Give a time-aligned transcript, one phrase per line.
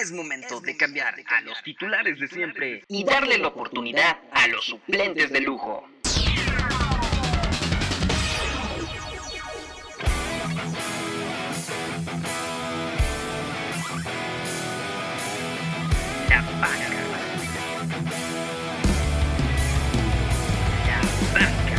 [0.00, 4.64] Es momento de cambiar a los titulares de siempre y darle la oportunidad a los
[4.64, 5.88] suplentes de lujo.
[16.28, 16.88] La banca.
[20.86, 21.00] La
[21.34, 21.76] banca.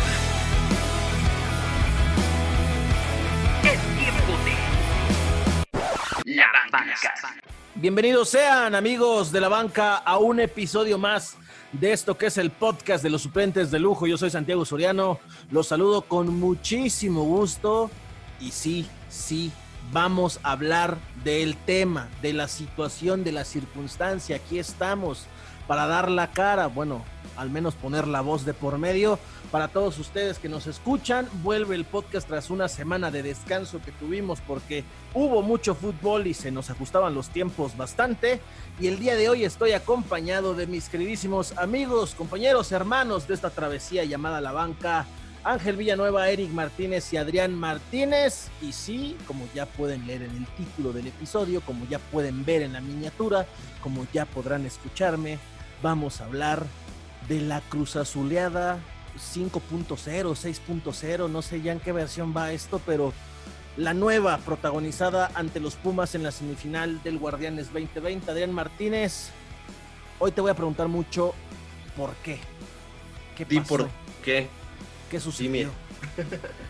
[3.63, 7.38] Es tiempo de la banca.
[7.81, 11.37] Bienvenidos sean amigos de la banca a un episodio más
[11.71, 14.05] de esto que es el podcast de los suplentes de lujo.
[14.05, 15.17] Yo soy Santiago Soriano,
[15.49, 17.89] los saludo con muchísimo gusto
[18.41, 19.53] y sí, sí,
[19.93, 24.35] vamos a hablar del tema, de la situación, de la circunstancia.
[24.35, 25.27] Aquí estamos
[25.65, 27.05] para dar la cara, bueno,
[27.37, 29.19] al menos poner la voz de por medio.
[29.51, 33.91] Para todos ustedes que nos escuchan, vuelve el podcast tras una semana de descanso que
[33.91, 34.83] tuvimos porque
[35.15, 38.41] hubo mucho fútbol y se nos ajustaban los tiempos bastante.
[38.79, 43.49] Y el día de hoy estoy acompañado de mis queridísimos amigos, compañeros, hermanos de esta
[43.49, 45.07] travesía llamada La Banca.
[45.43, 48.49] Ángel Villanueva, Eric Martínez y Adrián Martínez.
[48.61, 52.61] Y sí, como ya pueden leer en el título del episodio, como ya pueden ver
[52.61, 53.47] en la miniatura,
[53.81, 55.39] como ya podrán escucharme,
[55.81, 56.67] vamos a hablar
[57.27, 58.79] de la Cruz Azuleada
[59.19, 63.13] 5.0, 6.0, no sé ya en qué versión va esto, pero
[63.77, 68.31] la nueva protagonizada ante los Pumas en la semifinal del Guardianes 2020.
[68.31, 69.29] Adrián Martínez,
[70.19, 71.33] hoy te voy a preguntar mucho
[71.95, 72.39] por qué.
[73.37, 73.67] ¿Qué ¿Y pasó?
[73.67, 73.89] por
[74.23, 74.47] qué?
[75.09, 75.69] ¿Qué sucedió?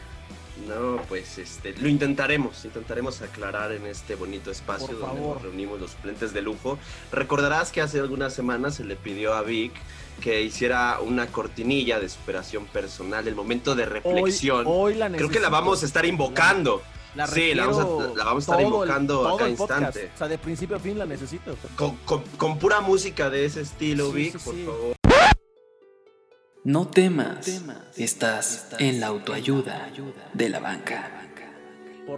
[0.68, 5.92] No, pues este, lo intentaremos, intentaremos aclarar en este bonito espacio donde nos reunimos los
[5.92, 6.78] suplentes de lujo.
[7.12, 9.72] Recordarás que hace algunas semanas se le pidió a Vic
[10.22, 14.66] que hiciera una cortinilla de superación personal, el momento de Hoy, reflexión.
[14.68, 16.82] hoy la Creo que la vamos a estar invocando.
[17.16, 20.12] La Sí, la vamos a- la vamos a estar el- invocando a cada instante.
[20.14, 21.56] O sea, de principio a fin la necesito.
[21.76, 24.64] Con, con- con pura música de ese estilo, Sí, Vic, sí, por sí.
[24.66, 24.99] favor.
[26.66, 27.64] No temas,
[27.96, 29.90] estás en la autoayuda
[30.34, 31.26] de la banca.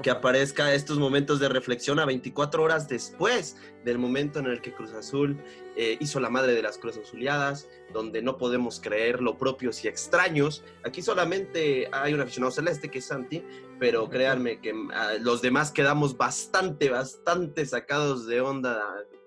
[0.01, 4.73] Que aparezca estos momentos de reflexión a 24 horas después del momento en el que
[4.73, 5.37] Cruz Azul
[5.75, 9.89] eh, hizo la madre de las Cruz Azuleadas, donde no podemos creer lo propios y
[9.89, 10.63] extraños.
[10.83, 13.43] Aquí solamente hay un aficionado celeste que es Santi,
[13.79, 18.81] pero créanme que ah, los demás quedamos bastante, bastante sacados de onda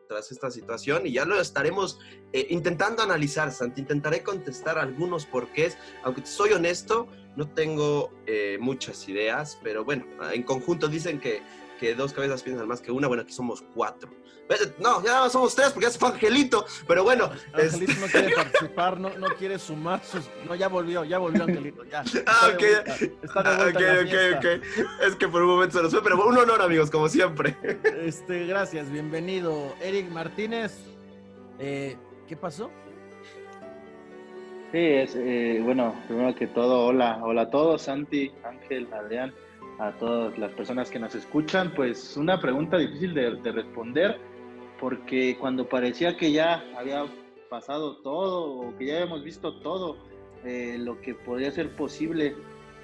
[0.08, 1.98] tras esta situación y ya lo estaremos
[2.32, 3.80] eh, intentando analizar, Santi.
[3.80, 10.42] Intentaré contestar algunos porqués, aunque soy honesto, no tengo eh, muchas ideas, pero bueno, en
[10.42, 11.42] conjunto dicen que,
[11.84, 14.10] que dos cabezas piensan más que una, bueno, aquí somos cuatro.
[14.78, 17.30] No, ya nada más somos tres porque ya se fue Angelito, pero bueno.
[17.54, 20.24] Angelito este- no quiere participar, no, no quiere sumar sus.
[20.46, 22.00] No, ya volvió, ya volvió Angelito, ya.
[22.00, 22.60] Ah, Está de ok.
[22.60, 24.08] vuelta, Está de vuelta ok, en la ok,
[24.42, 24.82] fiesta.
[24.82, 25.06] ok.
[25.08, 27.56] Es que por un momento se nos fue, pero un honor, amigos, como siempre.
[28.02, 29.74] Este, gracias, bienvenido.
[29.82, 30.78] Eric Martínez,
[31.58, 31.96] eh,
[32.28, 32.70] ¿qué pasó?
[34.72, 39.32] Sí, es, eh, bueno, primero que todo, hola, hola a todos, Santi, Ángel, Adrián,
[39.78, 44.18] a todas las personas que nos escuchan, pues una pregunta difícil de, de responder,
[44.80, 47.04] porque cuando parecía que ya había
[47.48, 49.96] pasado todo o que ya habíamos visto todo
[50.44, 52.34] eh, lo que podría ser posible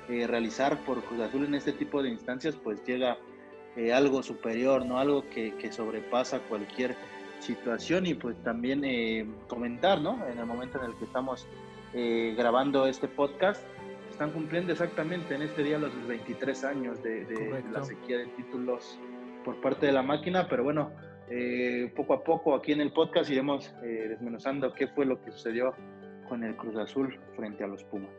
[0.09, 3.19] eh, realizar por Cruz Azul en este tipo de instancias, pues llega
[3.77, 4.99] eh, algo superior, ¿no?
[4.99, 6.97] Algo que, que sobrepasa cualquier
[7.41, 10.27] situación y pues también comentar, ¿no?
[10.27, 11.47] En el momento en el que estamos
[12.37, 13.65] grabando este podcast,
[14.21, 18.99] están cumpliendo exactamente en este día los 23 años de, la sequía de títulos
[19.47, 20.93] por parte de la máquina, pero bueno,
[21.31, 25.31] eh, poco a poco aquí en el podcast iremos eh, desmenuzando qué fue lo que
[25.31, 25.75] sucedió
[26.29, 28.11] con el Cruz Azul frente a los Pumas.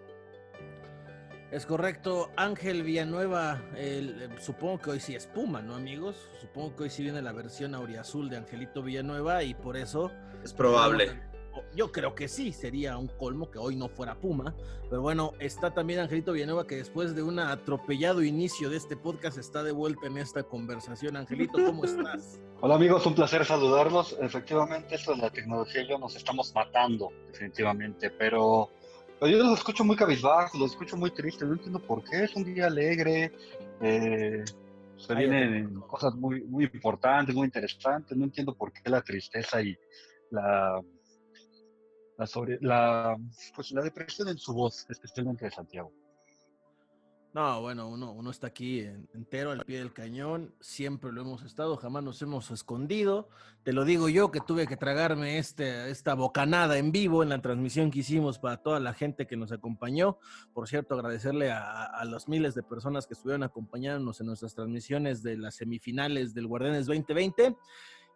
[1.51, 6.31] Es correcto, Ángel Villanueva, el- eh, supongo que hoy sí es Puma, ¿no, amigos?
[6.39, 10.11] Supongo que hoy sí viene la versión auriazul de Angelito Villanueva y por eso
[10.43, 11.11] Es probable.
[11.75, 14.53] Yo creo que sí, sería un colmo que hoy no fuera Puma.
[14.89, 19.37] Pero bueno, está también Angelito Villanueva que después de un atropellado inicio de este podcast
[19.37, 21.15] está de vuelta en esta conversación.
[21.15, 22.39] Angelito, ¿cómo estás?
[22.61, 24.17] Hola amigos, un placer saludarlos.
[24.21, 28.69] Efectivamente, esto de la tecnología y yo nos estamos matando, definitivamente, pero,
[29.21, 32.43] yo los escucho muy cabizbajos, los escucho muy tristes, no entiendo por qué, es un
[32.43, 33.31] día alegre,
[33.81, 34.43] eh,
[34.97, 39.75] se vienen cosas muy, muy importantes, muy interesantes, no entiendo por qué la tristeza y
[40.29, 40.81] la,
[43.55, 45.91] pues, la depresión en su voz, especialmente de Santiago.
[47.33, 51.43] No, bueno, uno, uno está aquí en- entero al pie del cañón, siempre lo hemos
[51.43, 53.29] estado, jamás nos hemos escondido.
[53.63, 57.41] Te lo digo yo que tuve que tragarme este, esta bocanada en vivo en la
[57.41, 60.17] transmisión que hicimos para toda la gente que nos acompañó.
[60.53, 65.23] Por cierto, agradecerle a, a los miles de personas que estuvieron acompañándonos en nuestras transmisiones
[65.23, 67.55] de las semifinales del Guardianes 2020.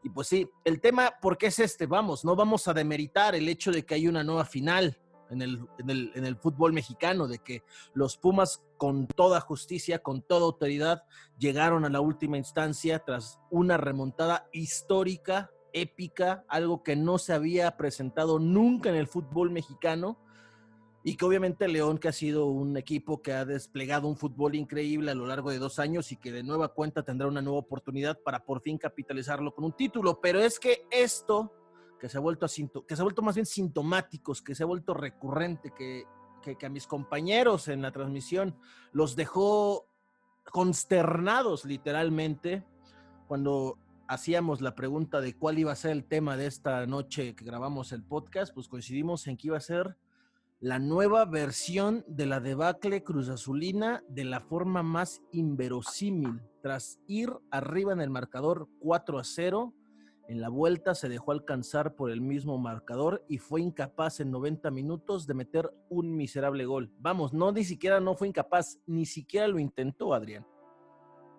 [0.05, 1.87] Y pues sí, el tema, ¿por qué es este?
[1.87, 5.67] Vamos, no vamos a demeritar el hecho de que hay una nueva final en el,
[5.79, 7.63] en el, en el fútbol mexicano, de que
[7.95, 11.05] los Pumas con toda justicia, con toda autoridad,
[11.39, 17.75] llegaron a la última instancia tras una remontada histórica, épica, algo que no se había
[17.75, 20.19] presentado nunca en el fútbol mexicano
[21.07, 25.11] y que obviamente León, que ha sido un equipo que ha desplegado un fútbol increíble
[25.11, 28.19] a lo largo de dos años y que de nueva cuenta tendrá una nueva oportunidad
[28.23, 30.19] para por fin capitalizarlo con un título.
[30.19, 31.53] Pero es que esto,
[31.99, 32.47] que se ha vuelto,
[33.21, 36.05] más bien sintomáticos, que se ha vuelto recurrente, que,
[36.41, 38.57] que, que a mis compañeros en la transmisión
[38.91, 39.87] los dejó
[40.51, 42.65] consternados literalmente
[43.27, 47.45] cuando hacíamos la pregunta de cuál iba a ser el tema de esta noche que
[47.45, 49.95] grabamos el podcast, pues coincidimos en que iba a ser
[50.65, 56.41] la nueva versión de la debacle Cruz Azulina de la forma más inverosímil.
[56.63, 59.75] Tras ir arriba en el marcador 4 a 0,
[60.27, 64.71] en la vuelta se dejó alcanzar por el mismo marcador y fue incapaz en 90
[64.71, 66.91] minutos de meter un miserable gol.
[66.97, 70.47] Vamos, no ni siquiera no fue incapaz, ni siquiera lo intentó Adrián.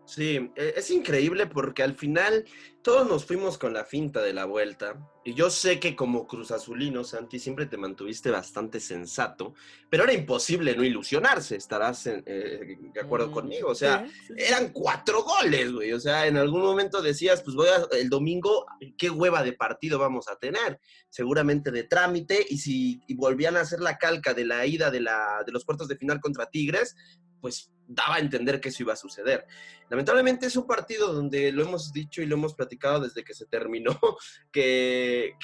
[0.07, 2.45] Sí, e, es increíble porque al final
[2.81, 4.97] todos nos fuimos con la finta de la vuelta.
[5.25, 9.55] Y yo sé que como Cruz Azulino, Santi, siempre te mantuviste bastante sensato,
[9.91, 13.69] pero era imposible no ilusionarse, estarás eh, de acuerdo mm, conmigo.
[13.71, 14.07] O sea,
[14.37, 15.93] eran cuatro goles, güey.
[15.93, 18.67] O sea, en algún momento decías, pues voy a, el domingo,
[18.97, 20.79] qué hueva de partido vamos a tener.
[21.11, 25.43] Seguramente de trámite, y si volvían a hacer la calca de la ida de, la,
[25.45, 26.95] de los cuartos de final contra Tigres,
[27.41, 29.47] pues daba a entender que eso iba a suceder.
[29.89, 33.47] Lamentablemente es un partido donde lo hemos dicho y lo hemos platicado desde que se
[33.47, 33.99] terminó,
[34.53, 35.35] que,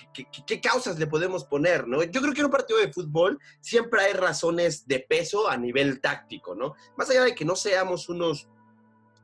[0.47, 2.03] qué causas le podemos poner, ¿no?
[2.03, 6.01] Yo creo que en un partido de fútbol siempre hay razones de peso a nivel
[6.01, 6.75] táctico, ¿no?
[6.97, 8.49] Más allá de que no seamos unos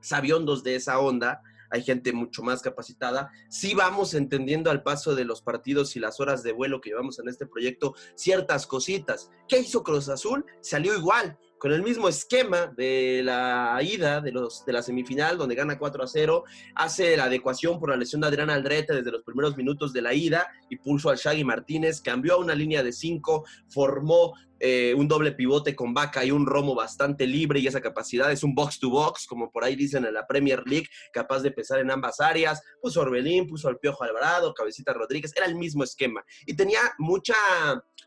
[0.01, 3.31] sabiondos de esa onda, hay gente mucho más capacitada.
[3.49, 7.19] Sí vamos entendiendo al paso de los partidos y las horas de vuelo que llevamos
[7.19, 9.31] en este proyecto ciertas cositas.
[9.47, 10.47] ¿Qué hizo Cruz Azul?
[10.61, 15.55] Salió igual con el mismo esquema de la ida de, los, de la semifinal, donde
[15.55, 16.45] gana 4 a 0,
[16.75, 20.15] hace la adecuación por la lesión de Adrián Aldrete desde los primeros minutos de la
[20.15, 25.09] ida y pulso al Shaggy Martínez, cambió a una línea de 5, formó eh, un
[25.09, 28.81] doble pivote con Vaca y un Romo bastante libre y esa capacidad es un box
[28.81, 32.21] to box, como por ahí dicen en la Premier League, capaz de pesar en ambas
[32.21, 36.25] áreas, puso Orbelín, puso al Piojo Alvarado, Cabecita Rodríguez, era el mismo esquema.
[36.47, 37.35] Y tenía mucha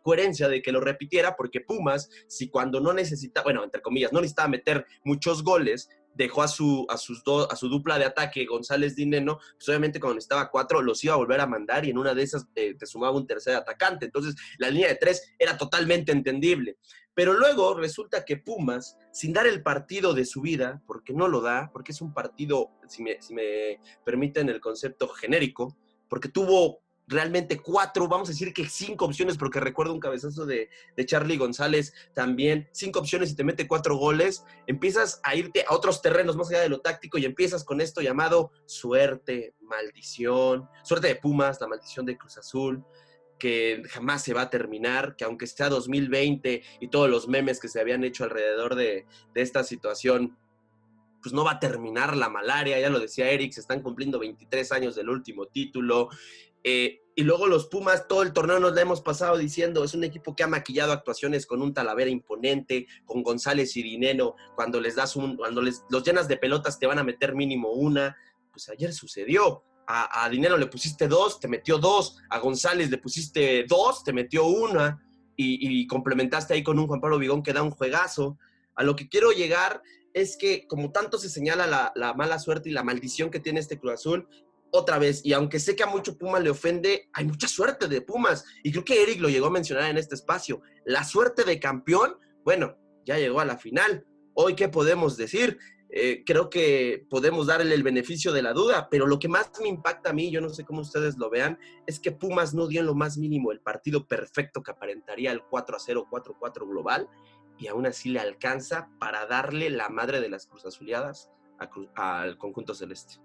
[0.01, 4.19] coherencia de que lo repitiera porque Pumas, si cuando no necesita, bueno, entre comillas, no
[4.19, 8.95] necesitaba meter muchos goles, dejó a su, a sus a su dupla de ataque, González
[8.95, 12.13] Dineno, pues obviamente cuando estaba cuatro los iba a volver a mandar y en una
[12.13, 14.05] de esas eh, te sumaba un tercer atacante.
[14.05, 16.77] Entonces la línea de tres era totalmente entendible.
[17.13, 21.41] Pero luego resulta que Pumas, sin dar el partido de su vida, porque no lo
[21.41, 25.75] da, porque es un partido, si me, si me permiten el concepto genérico,
[26.07, 30.69] porque tuvo realmente cuatro, vamos a decir que cinco opciones, porque recuerdo un cabezazo de,
[30.95, 35.73] de, Charlie González también, cinco opciones y te mete cuatro goles, empiezas a irte a
[35.73, 41.07] otros terrenos más allá de lo táctico y empiezas con esto llamado suerte, maldición, suerte
[41.07, 42.83] de Pumas, la maldición de Cruz Azul
[43.37, 47.69] que jamás se va a terminar, que aunque sea 2020 y todos los memes que
[47.69, 50.37] se habían hecho alrededor de, de esta situación,
[51.21, 54.71] pues no va a terminar la malaria, ya lo decía Eric, se están cumpliendo 23
[54.71, 56.09] años del último título,
[56.63, 60.03] eh, y luego los Pumas, todo el torneo nos la hemos pasado diciendo, es un
[60.03, 64.95] equipo que ha maquillado actuaciones con un Talavera imponente, con González y Dineno, cuando les
[64.95, 68.15] das un, cuando les, los llenas de pelotas te van a meter mínimo una.
[68.51, 69.63] Pues ayer sucedió.
[69.93, 72.17] A, Dinero le pusiste dos, te metió dos.
[72.29, 75.05] A González le pusiste dos, te metió una.
[75.35, 78.37] Y, complementaste ahí con un Juan Pablo Vigón que da un juegazo.
[78.75, 79.81] A lo que quiero llegar
[80.13, 83.59] es que como tanto se señala la, la, mala suerte y la maldición que tiene
[83.59, 84.27] este Cruz Azul,
[84.71, 88.01] otra vez, y aunque sé que a mucho Puma le ofende, hay mucha suerte de
[88.01, 88.45] Pumas.
[88.63, 90.61] Y creo que Eric lo llegó a mencionar en este espacio.
[90.85, 94.05] La suerte de campeón, bueno, ya llegó a la final.
[94.33, 95.59] Hoy, ¿qué podemos decir?
[95.93, 99.67] Eh, creo que podemos darle el beneficio de la duda, pero lo que más me
[99.67, 102.79] impacta a mí, yo no sé cómo ustedes lo vean, es que Pumas no dio
[102.79, 106.65] en lo más mínimo el partido perfecto que aparentaría el 4 a 0, 4 4
[106.65, 107.09] global,
[107.57, 111.29] y aún así le alcanza para darle la madre de las Cruz Azuleadas
[111.95, 113.15] al conjunto celeste.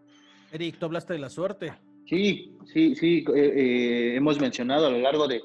[0.52, 1.72] Eric, tú hablaste de la suerte.
[2.06, 3.24] Sí, sí, sí.
[3.34, 5.42] Eh, eh, hemos mencionado a lo largo de,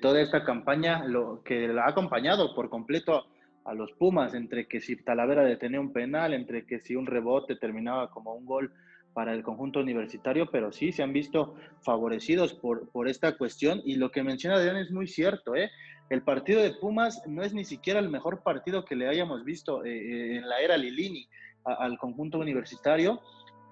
[0.00, 3.26] toda esta campaña lo que la ha acompañado por completo
[3.64, 7.56] a los Pumas, entre que si Talavera detenía un penal, entre que si un rebote
[7.56, 8.72] terminaba como un gol
[9.12, 13.80] para el conjunto universitario, pero sí se han visto favorecidos por, por esta cuestión.
[13.84, 15.70] Y lo que menciona Adrián es muy cierto, ¿eh?
[16.10, 19.84] El partido de Pumas no es ni siquiera el mejor partido que le hayamos visto
[19.84, 21.28] eh, en la era Lilini
[21.64, 23.20] al conjunto universitario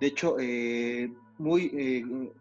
[0.01, 2.33] de hecho, eh, muy, eh,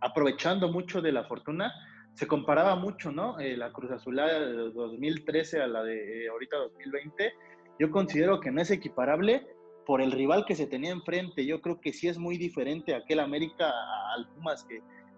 [0.00, 1.72] aprovechando mucho de la fortuna.
[2.14, 3.38] Se comparaba mucho, ¿no?
[3.38, 7.32] Eh, la Cruz Azulada de 2013 a la de ahorita 2020.
[7.78, 9.46] Yo considero que no es equiparable
[9.84, 11.44] por el rival que se tenía enfrente.
[11.44, 13.70] Yo creo que sí es muy diferente aquel América
[14.14, 14.66] al Pumas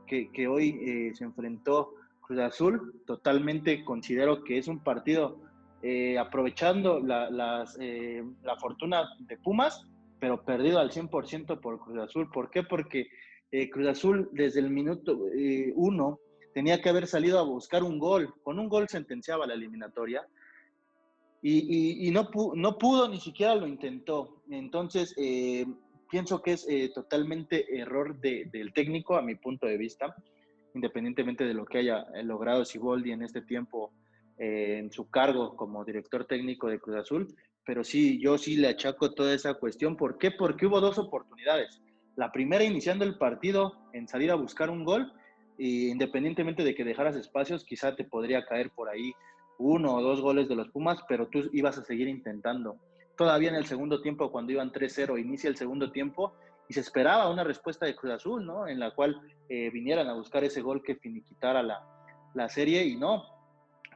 [0.07, 3.01] que, que, hoy se enfrentó Cruz Azul.
[3.07, 5.41] Totalmente considero que es un partido
[6.19, 9.87] aprovechando la, la fortuna de Pumas,
[10.21, 12.31] pero perdido al 100% por Cruz Azul.
[12.31, 12.63] ¿Por qué?
[12.63, 13.09] Porque
[13.51, 16.21] eh, Cruz Azul desde el minuto eh, uno
[16.55, 18.35] tenía que haber salido a buscar un gol.
[18.43, 20.27] Con un gol sentenciaba la eliminatoria.
[21.41, 24.43] Y, no, no, pudo, ni siquiera lo intentó.
[24.51, 25.65] Entonces, eh,
[26.11, 30.17] pienso que es totalmente error del técnico, a mi punto de vista,
[30.75, 33.93] independientemente de lo que haya logrado Siboldi en este tiempo
[34.37, 37.29] en su cargo como director técnico de Cruz Azul.
[37.69, 39.97] Pero sí, yo sí le achaco toda esa cuestión.
[39.97, 40.31] ¿Por qué?
[40.31, 41.83] Porque hubo dos oportunidades
[42.19, 45.13] la primera iniciando el partido en salir a buscar un gol,
[45.57, 49.13] e independientemente de que dejaras espacios, quizá te podría caer por ahí
[49.57, 52.77] uno o dos goles de los Pumas, pero tú ibas a seguir intentando.
[53.17, 56.33] Todavía en el segundo tiempo, cuando iban 3-0, inicia el segundo tiempo
[56.69, 58.67] y se esperaba una respuesta de Cruz Azul, ¿no?
[58.67, 61.87] En la cual eh, vinieran a buscar ese gol que finiquitara la,
[62.35, 63.27] la serie y no,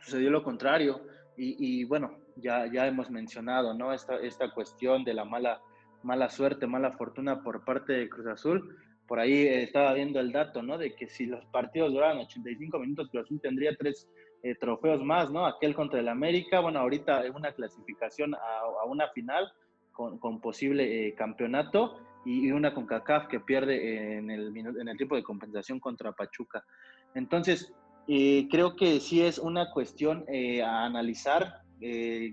[0.00, 1.02] sucedió lo contrario.
[1.36, 3.92] Y, bueno, ya, ya hemos mencionado, ¿no?
[3.92, 5.60] Esta, esta cuestión de la mala
[6.02, 8.76] mala suerte, mala fortuna por parte de Cruz Azul.
[9.06, 10.78] Por ahí estaba viendo el dato, ¿no?
[10.78, 14.08] De que si los partidos duraran 85 minutos, Cruz Azul tendría tres
[14.42, 15.46] eh, trofeos más, ¿no?
[15.46, 19.52] Aquel contra el América, bueno, ahorita una clasificación a, una final
[19.92, 24.96] con, con posible eh, campeonato y, una con CACAF que pierde en el, en el
[24.96, 26.64] tiempo de compensación contra Pachuca.
[27.14, 27.74] Entonces,
[28.08, 30.24] eh, creo que sí es una cuestión
[30.64, 31.61] a analizar,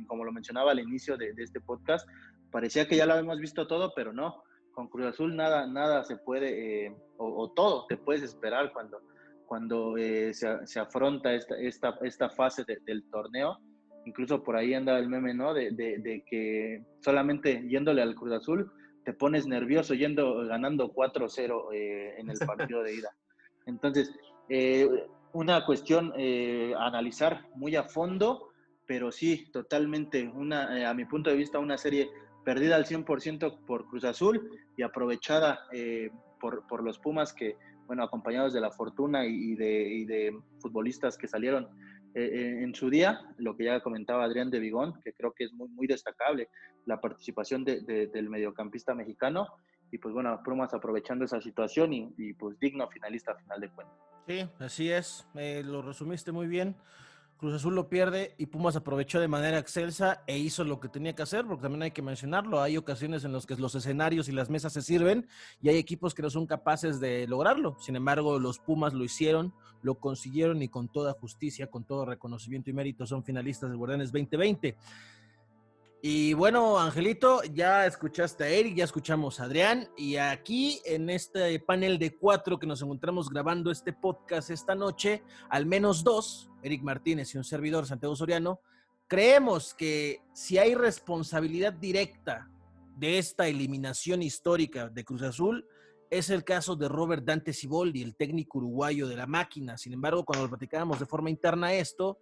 [0.07, 2.07] como lo mencionaba al inicio de, de este podcast,
[2.51, 4.43] parecía que ya lo habíamos visto todo, pero no.
[4.71, 9.01] Con Cruz Azul nada, nada se puede, eh, o, todo te puedes esperar cuando,
[9.45, 13.59] cuando eh, se, se, afronta esta, esta, esta fase del torneo.
[14.05, 15.53] Incluso por ahí anda el meme, ¿no?
[15.53, 18.71] De, de, que solamente yéndole al Cruz Azul
[19.03, 23.09] te pones nervioso yendo ganando 4-0 eh, en el partido de ida.
[23.65, 24.11] Entonces,
[25.33, 28.48] una cuestión a analizar muy a fondo,
[28.89, 32.09] pero sí, totalmente, una, a mi punto de vista, una serie
[32.43, 37.55] perdida al 100% por Cruz Azul y aprovechada eh, por, por, los Pumas que,
[37.85, 41.65] bueno, acompañados de la fortuna y, de, de, futbolistas que salieron
[42.15, 45.43] eh, eh, en su día, lo que ya comentaba Adrián de Vigón, que creo que
[45.43, 46.49] es muy, muy destacable
[46.87, 47.81] la participación de,
[48.11, 49.49] del mediocampista mexicano
[49.91, 53.69] y pues bueno, Pumas aprovechando esa situación y, y pues digno finalista a final de
[53.69, 53.97] cuentas.
[54.25, 56.75] Sí, así es, lo resumiste muy bien.
[57.39, 61.15] Cruz Azul lo pierde y Pumas aprovechó de manera excelsa e hizo lo que tenía
[61.15, 64.33] que hacer, porque también hay que mencionarlo, hay ocasiones en las que los escenarios y
[64.33, 65.25] las mesas se sirven
[65.61, 67.77] y hay equipos que no son capaces de lograrlo.
[67.79, 69.53] Sin embargo, los Pumas lo hicieron,
[69.83, 74.11] lo consiguieron y con toda justicia, con todo reconocimiento y mérito son finalistas del Guardianes
[74.11, 74.75] 2020.
[76.01, 81.59] Y bueno, Angelito, ya escuchaste a Eric, ya escuchamos a Adrián, y aquí en este
[81.59, 86.83] panel de cuatro que nos encontramos grabando este podcast esta noche, al menos dos, Eric
[86.83, 88.61] Martínez y un servidor, Santiago Soriano,
[89.07, 92.49] creemos que si hay responsabilidad directa
[92.95, 95.67] de esta eliminación histórica de Cruz Azul,
[96.09, 99.77] es el caso de Robert Dante Ciboldi, el técnico uruguayo de la máquina.
[99.77, 102.19] Sin embargo, cuando lo platicábamos de forma interna esto,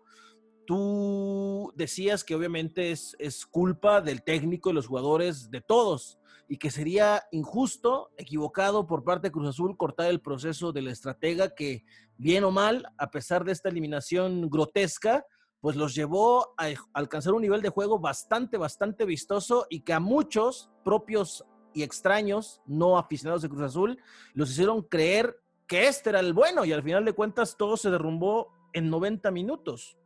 [0.67, 6.19] tú decías que obviamente es, es culpa del técnico y los jugadores, de todos,
[6.49, 11.55] y que sería injusto, equivocado por parte de Cruz Azul cortar el proceso del estratega
[11.55, 11.85] que,
[12.17, 15.25] bien o mal, a pesar de esta eliminación grotesca,
[15.61, 19.99] pues los llevó a alcanzar un nivel de juego bastante, bastante vistoso y que a
[19.99, 23.99] muchos propios y extraños, no aficionados de Cruz Azul,
[24.33, 27.89] los hicieron creer que este era el bueno y al final de cuentas todo se
[27.89, 29.97] derrumbó en 90 minutos.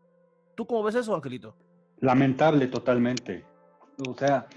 [0.55, 1.55] ¿Tú cómo ves eso, Angelito?
[1.99, 3.45] Lamentable totalmente.
[4.07, 4.47] O sea,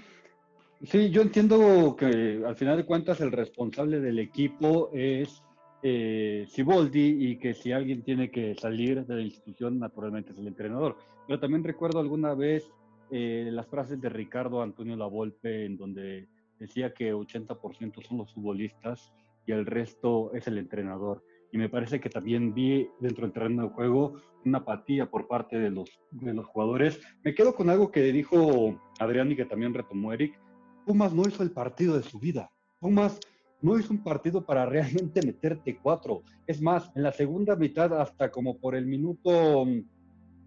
[0.83, 5.43] sí, yo entiendo que al final de cuentas el responsable del equipo es
[5.83, 10.47] eh, Siboldi y que si alguien tiene que salir de la institución, naturalmente es el
[10.47, 10.97] entrenador.
[11.27, 12.71] Pero también recuerdo alguna vez
[13.11, 19.13] eh, las frases de Ricardo Antonio Lavolpe en donde decía que 80% son los futbolistas
[19.45, 23.63] y el resto es el entrenador y me parece que también vi dentro del terreno
[23.63, 26.99] de juego una apatía por parte de los, de los jugadores.
[27.23, 30.39] Me quedo con algo que dijo Adrián y que también retomó Eric.
[30.85, 32.51] Pumas no hizo el partido de su vida.
[32.79, 33.19] Pumas
[33.61, 36.23] no hizo un partido para realmente meterte cuatro.
[36.45, 39.65] Es más, en la segunda mitad, hasta como por el minuto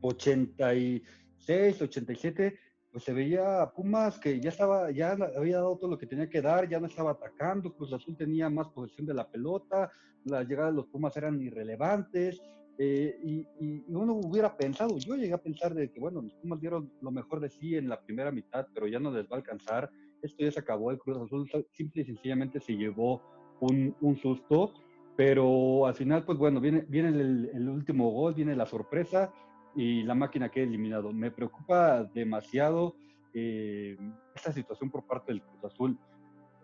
[0.00, 2.58] 86, 87,
[2.90, 6.28] pues se veía a Pumas que ya estaba, ya había dado todo lo que tenía
[6.28, 9.90] que dar, ya no estaba atacando, Cruz Azul tenía más posesión de la pelota,
[10.24, 12.40] las llegadas de los Pumas eran irrelevantes,
[12.78, 13.46] eh, y,
[13.88, 17.40] uno hubiera pensado, yo llegué a pensar de que, bueno, los Pumas dieron lo mejor
[17.40, 19.90] de sí en la primera mitad, pero ya no les va a alcanzar,
[20.22, 23.20] esto ya se acabó, el Cruz Azul simple y sencillamente se llevó
[23.60, 24.72] un, un susto,
[25.16, 29.32] pero al final, pues bueno, viene, viene el, el último gol, viene la sorpresa,
[29.78, 31.12] y la máquina queda eliminado.
[31.12, 32.96] Me preocupa demasiado
[33.32, 33.96] eh,
[34.34, 35.96] esta situación por parte del Cruz Azul.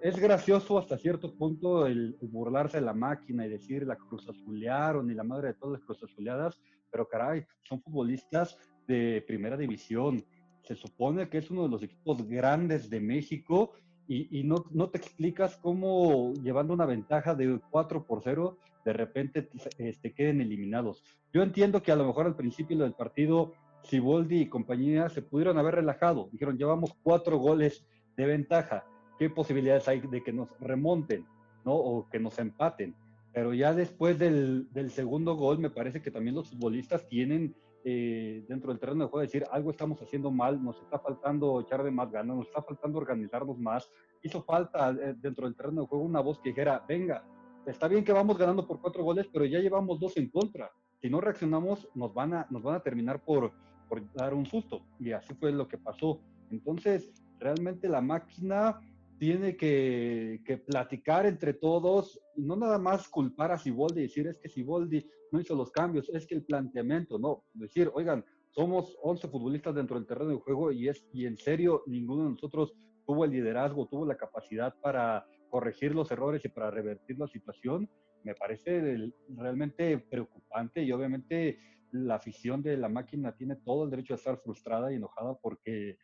[0.02, 5.08] Es gracioso hasta cierto punto el, burlarse de la máquina y decir la Cruz Azulearon
[5.12, 10.24] y la madre de todas las Cruz Azuleadas, pero caray, son futbolistas de primera división.
[10.64, 13.74] Se supone que es uno de los equipos grandes de México
[14.06, 19.48] y, no, no, te explicas cómo llevando una ventaja de 4 por 0 de repente
[19.78, 21.02] este, queden eliminados.
[21.32, 25.58] Yo entiendo que a lo mejor al principio del partido, Siboldi y compañía se pudieron
[25.58, 26.28] haber relajado.
[26.32, 27.84] Dijeron, llevamos cuatro goles
[28.16, 28.84] de ventaja.
[29.18, 31.26] ¿Qué posibilidades hay de que nos remonten,
[31.64, 31.74] ¿no?
[31.74, 32.94] O que nos empaten.
[33.32, 37.54] Pero ya después del, del segundo gol, me parece que también los futbolistas tienen
[37.86, 41.82] eh, dentro del terreno de juego decir algo estamos haciendo mal, nos está faltando echar
[41.84, 43.90] de más ganas, nos está faltando organizarnos más.
[44.22, 47.22] Hizo falta eh, dentro del terreno de juego una voz que dijera, venga,
[47.66, 50.70] está bien que vamos ganando por cuatro goles, pero ya llevamos dos en contra.
[51.02, 53.52] Si no reaccionamos, nos van a, nos van a terminar por,
[53.86, 54.86] por dar un susto.
[54.98, 56.20] Y así fue lo que pasó.
[56.50, 58.80] Entonces, realmente la máquina
[59.18, 64.26] tiene que, que, platicar entre todos y no nada más culpar a Siboldi y decir
[64.26, 68.96] es que Siboldi no hizo los cambios, es que el planteamiento, no, decir, oigan, somos
[69.02, 72.72] 11 futbolistas dentro del terreno de juego y, es, y en serio ninguno de nosotros
[73.04, 77.88] tuvo el liderazgo, tuvo la capacidad para corregir los errores y para revertir la situación,
[78.22, 81.58] me parece realmente preocupante y obviamente
[81.90, 85.98] la afición de la máquina tiene todo el derecho a estar frustrada y enojada porque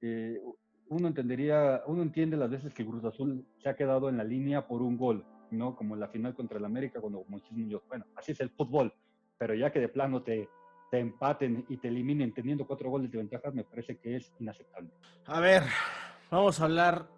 [0.00, 0.40] eh,
[0.88, 4.66] uno entendería, uno entiende las veces que Cruz Azul se ha quedado en la línea
[4.66, 5.74] por un gol, ¿no?
[5.76, 8.92] Como en la final contra el América cuando Moisés Muñoz, bueno, así es el fútbol,
[9.38, 10.48] pero ya que de plano te,
[10.90, 14.90] te empaten y te eliminen teniendo cuatro goles de ventaja, me parece que es inaceptable.
[15.26, 15.62] A ver,
[16.30, 17.08] vamos a hablar,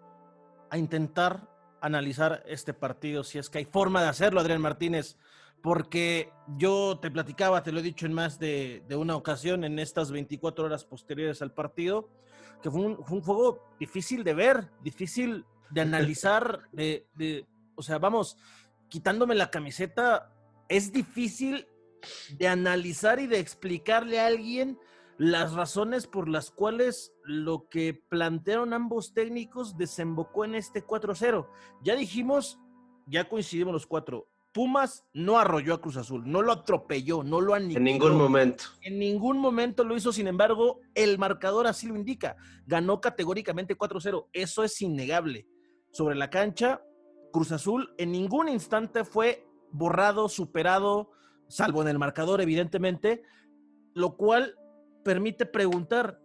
[0.69, 1.47] a intentar
[1.81, 5.17] analizar este partido, si es que hay forma de hacerlo, Adrián Martínez,
[5.61, 10.11] porque yo te platicaba, te lo he dicho en más de, una ocasión en estas
[10.11, 12.09] 24 horas posteriores al partido,
[12.61, 18.37] que fue un, juego difícil de ver, difícil de analizar, de, de, o sea, vamos,
[18.89, 20.33] quitándome la camiseta,
[20.67, 21.67] es difícil
[22.37, 24.79] de analizar y de explicarle a alguien
[25.17, 31.45] las razones por las cuales lo que plantearon ambos técnicos desembocó en este 4-0.
[31.83, 32.57] Ya dijimos,
[33.05, 34.27] ya coincidimos los cuatro.
[34.51, 37.77] Pumas no arrolló a Cruz Azul, no lo atropelló, no lo aniquiló.
[37.77, 38.63] En ningún momento.
[38.81, 42.35] En ningún momento lo hizo, sin embargo, el marcador así lo indica.
[42.65, 45.47] Ganó categóricamente 4-0, eso es innegable.
[45.91, 46.81] Sobre la cancha,
[47.31, 51.11] Cruz Azul en ningún instante fue borrado, superado,
[51.47, 53.21] salvo en el marcador, evidentemente,
[53.93, 54.55] lo cual
[55.03, 56.19] permite preguntar,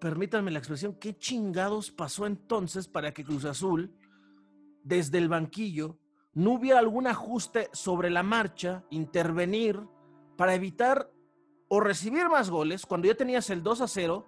[0.00, 3.92] permítanme la expresión, ¿qué chingados pasó entonces para que Cruz Azul,
[4.82, 5.98] desde el banquillo,
[6.34, 9.80] no hubiera algún ajuste sobre la marcha, intervenir
[10.36, 11.10] para evitar
[11.68, 14.26] o recibir más goles cuando ya tenías el 2 a 0,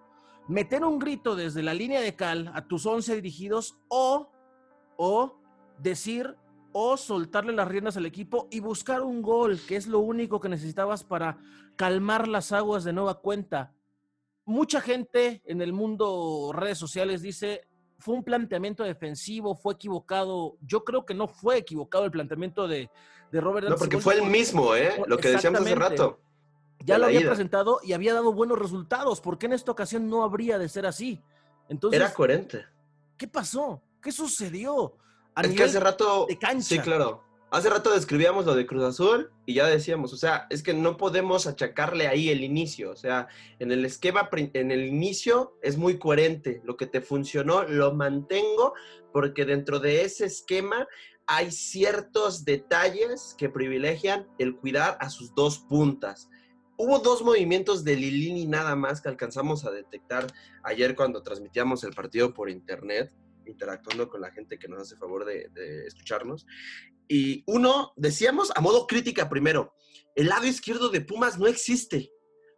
[0.49, 4.31] meter un grito desde la línea de cal a tus 11 dirigidos o,
[4.97, 5.40] o
[5.79, 6.37] decir
[6.73, 10.49] o soltarle las riendas al equipo y buscar un gol, que es lo único que
[10.49, 11.38] necesitabas para
[11.75, 13.75] calmar las aguas de nueva cuenta.
[14.45, 17.66] Mucha gente en el mundo redes sociales dice,
[17.98, 20.56] fue un planteamiento defensivo, fue equivocado.
[20.61, 22.90] Yo creo que no fue equivocado el planteamiento de,
[23.32, 23.68] de Robert.
[23.68, 25.02] No, porque fue el mismo, ¿eh?
[25.06, 26.20] Lo que decíamos hace rato.
[26.80, 29.20] Ya lo había presentado y había dado buenos resultados.
[29.20, 31.20] ¿Por qué en esta ocasión no habría de ser así?
[31.68, 32.64] Entonces, Era coherente.
[33.16, 33.82] ¿Qué pasó?
[34.00, 34.96] ¿Qué sucedió?
[35.42, 36.26] es que hace rato.
[36.61, 37.24] Sí, claro.
[37.57, 40.99] Hace rato describíamos lo de Cruz Azul y ya decíamos, o sea, es que no
[40.99, 42.90] podemos achacarle ahí el inicio.
[42.90, 46.61] O sea, en el esquema, en el inicio es muy coherente.
[46.64, 48.75] Lo que te funcionó lo mantengo
[49.11, 50.87] porque dentro de ese esquema
[51.27, 56.29] hay ciertos detalles que privilegian el cuidar a sus dos puntas.
[56.77, 60.27] Hubo dos movimientos de Lilini nada más que alcanzamos a detectar
[60.62, 63.11] ayer cuando transmitíamos el partido por internet
[63.46, 65.48] interactuando con la gente que nos hace favor de,
[65.87, 66.46] escucharnos.
[67.09, 69.74] Y uno, decíamos a modo crítica primero,
[70.14, 72.11] el lado izquierdo de Pumas no existe.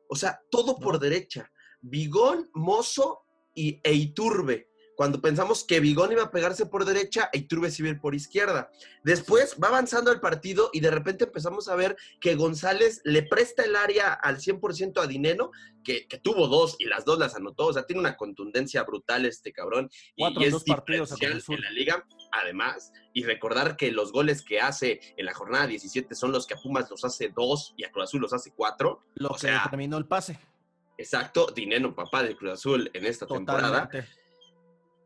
[0.09, 1.51] O sea, todo por derecha.
[1.81, 3.21] Bigón, Mozo
[3.55, 4.71] y Eiturbe.
[4.99, 8.01] Cuando pensamos que Bigón iba a pegarse por derecha e Iturbe se iba a ir
[8.01, 8.69] por izquierda.
[9.05, 13.63] Después va avanzando el partido y de repente empezamos a ver que González le presta
[13.63, 15.53] el área al 100% a Dineno,
[15.85, 17.67] que, que, tuvo dos y las dos las anotó.
[17.67, 19.89] O sea, tiene una contundencia brutal este cabrón.
[20.17, 22.91] Cuatro y es dos partidos en la liga, además.
[23.13, 26.57] Y recordar que los goles que hace en la jornada 17 son los que a
[26.57, 29.05] Pumas los hace dos y a Cruz Azul los hace cuatro.
[29.15, 30.41] Lo o que sea, terminó el pase.
[30.97, 33.89] Exacto, Dineno, papá del Cruz Azul en esta temporada.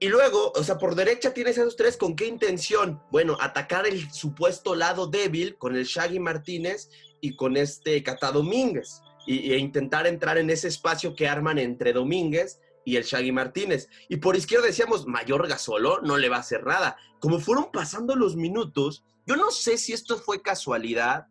[0.03, 3.01] Y luego, o sea, por derecha tienes esos tres, ¿con qué intención?
[3.13, 9.01] Bueno, atacar el supuesto lado débil con el Shaggy Martínez y con este Cata Domínguez.
[9.29, 13.89] Y, e intentar entrar en ese espacio que arman entre Domínguez y el Shaggy Martínez.
[14.09, 16.97] Y por izquierda decíamos, Mayorga solo no le va a hacer nada.
[17.21, 21.29] Como fueron pasando los minutos, yo no sé si esto fue casualidad,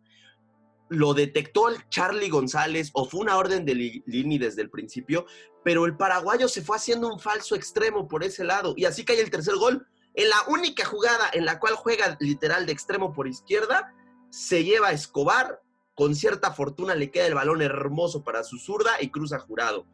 [0.92, 5.26] lo detectó el Charlie González o fue una orden de Lini desde el principio,
[5.64, 9.20] pero el paraguayo se fue haciendo un falso extremo por ese lado y así cae
[9.20, 9.86] el tercer gol.
[10.14, 13.94] En la única jugada en la cual juega literal de extremo por izquierda,
[14.30, 15.62] se lleva a Escobar,
[15.94, 19.86] con cierta fortuna le queda el balón hermoso para su zurda y cruza jurado.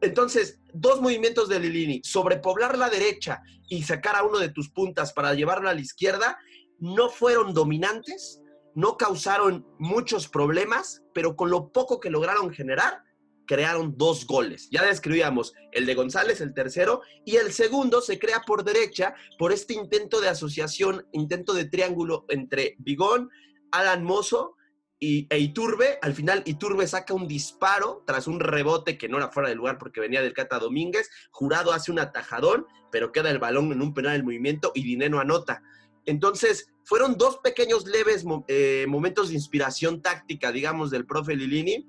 [0.00, 5.12] Entonces, dos movimientos de Lilini, sobrepoblar la derecha y sacar a uno de tus puntas
[5.12, 6.38] para llevarlo a la izquierda,
[6.78, 8.41] no fueron dominantes,
[8.74, 13.04] no causaron muchos problemas, pero con lo poco que lograron generar,
[13.46, 14.68] crearon dos goles.
[14.70, 19.52] Ya describíamos el de González, el tercero, y el segundo se crea por derecha por
[19.52, 23.30] este intento de asociación, intento de triángulo entre Bigón,
[23.70, 24.56] Alan Mozo
[24.98, 25.98] y, e Iturbe.
[26.02, 29.78] Al final Iturbe saca un disparo tras un rebote que no era fuera de lugar
[29.78, 31.10] porque venía del Cata Domínguez.
[31.30, 35.20] Jurado hace un atajadón, pero queda el balón en un penal del movimiento y Dineno
[35.20, 35.62] anota.
[36.06, 41.88] Entonces, fueron dos pequeños leves eh, momentos de inspiración táctica, digamos, del profe Lilini.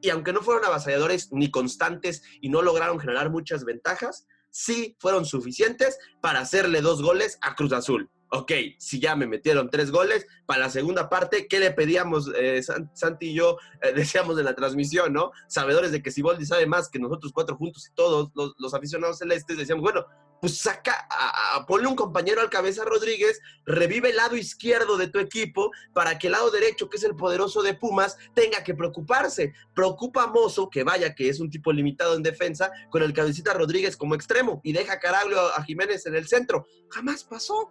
[0.00, 5.24] Y aunque no fueron avasalladores ni constantes y no lograron generar muchas ventajas, sí fueron
[5.24, 8.10] suficientes para hacerle dos goles a Cruz Azul.
[8.30, 12.62] Ok, si ya me metieron tres goles, para la segunda parte, ¿qué le pedíamos, eh,
[12.92, 15.30] Santi y yo, eh, decíamos en la transmisión, ¿no?
[15.46, 18.74] Sabedores de que si Boldi sabe más que nosotros cuatro juntos y todos los, los
[18.74, 20.04] aficionados celestes, decíamos, bueno,
[20.44, 25.18] pues saca, a, ponle un compañero al cabeza Rodríguez, revive el lado izquierdo de tu
[25.18, 29.54] equipo para que el lado derecho, que es el poderoso de Pumas, tenga que preocuparse.
[29.74, 33.54] Preocupa a Mozo, que vaya que es un tipo limitado en defensa, con el cabecita
[33.54, 36.66] Rodríguez como extremo y deja Caraglio a Jiménez en el centro.
[36.90, 37.70] Jamás pasó,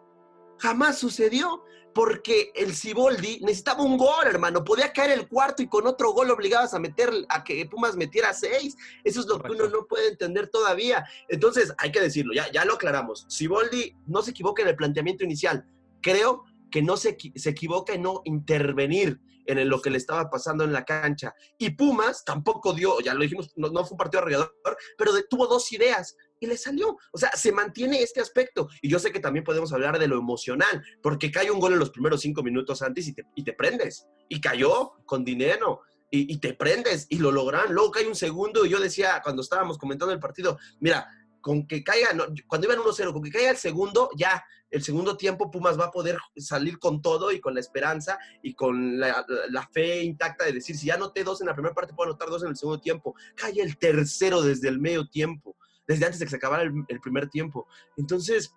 [0.64, 1.62] jamás sucedió
[1.94, 4.64] porque el Ciboldi necesitaba un gol, hermano.
[4.64, 8.34] Podía caer el cuarto y con otro gol obligabas a meter a que Pumas metiera
[8.34, 8.78] seis.
[9.04, 11.06] Eso es lo que uno no puede entender todavía.
[11.28, 13.28] Entonces, hay que decirlo, ya, ya lo aclaramos.
[13.30, 15.66] Ciboldi no se equivoca en el planteamiento inicial.
[16.02, 20.64] Creo que no se, se equivoca en no intervenir en lo que le estaba pasando
[20.64, 21.36] en la cancha.
[21.58, 24.56] Y Pumas tampoco dio, ya lo dijimos, no, no fue un partido arrollador,
[24.98, 26.98] pero tuvo dos ideas y le salió.
[27.12, 28.70] O sea, se mantiene este aspecto.
[28.82, 31.80] Y yo sé que también podemos hablar de lo emocional, porque cae un gol en
[31.80, 34.08] los primeros cinco minutos antes y te, y te prendes.
[34.28, 35.82] Y cayó con dinero.
[36.16, 37.74] Y, te prendes y lo logran.
[37.74, 41.08] Luego cae un segundo y yo decía cuando estábamos comentando el partido, mira,
[41.42, 42.10] con que caiga,
[42.46, 45.92] cuando iban 1-0, con que caiga el segundo, ya, el segundo tiempo Pumas va a
[45.92, 50.54] poder salir con todo y con la esperanza y con la, la, fe intacta de
[50.54, 52.80] decir, si ya anoté dos en la primera parte, puedo anotar dos en el segundo
[52.80, 53.16] tiempo.
[53.34, 55.56] Cae el tercero desde el medio tiempo
[55.88, 57.68] desde antes de que se acabara el, primer tiempo.
[57.98, 58.56] Entonces,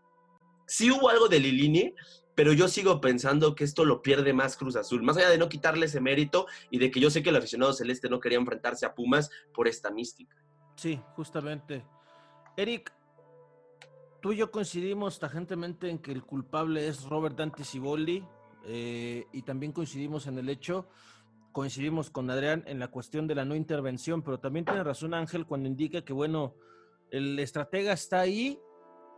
[0.66, 1.94] sí hubo algo de Lilini,
[2.34, 5.48] pero yo sigo pensando que esto lo pierde más Cruz Azul, más allá de no
[5.48, 8.84] quitarle ese mérito y de que yo sé que el aficionado celeste no quería enfrentarse
[8.84, 10.36] a Pumas por esta mística.
[10.76, 11.84] Sí, justamente.
[12.56, 12.92] Eric,
[14.20, 18.24] tú y yo coincidimos tajantemente en que el culpable es Robert Dante Ciboldi
[18.66, 20.88] eh, y también coincidimos en el hecho,
[21.52, 25.46] coincidimos con Adrián en la cuestión de la no intervención, pero también tiene razón Ángel
[25.46, 26.54] cuando indica que, bueno,
[27.16, 28.59] el estratega está ahí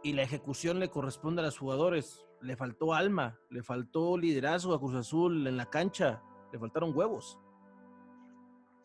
[0.03, 2.25] y la ejecución le corresponde a los jugadores.
[2.41, 7.39] Le faltó alma, le faltó liderazgo a Cruz Azul en la cancha, le faltaron huevos.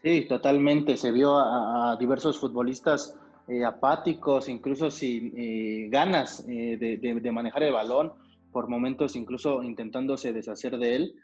[0.01, 0.97] Sí, totalmente.
[0.97, 3.15] Se vio a, diversos futbolistas
[3.47, 8.11] eh, apáticos, incluso sin eh, ganas eh, de, manejar el balón,
[8.51, 11.15] por momentos incluso intentándose deshacer de él.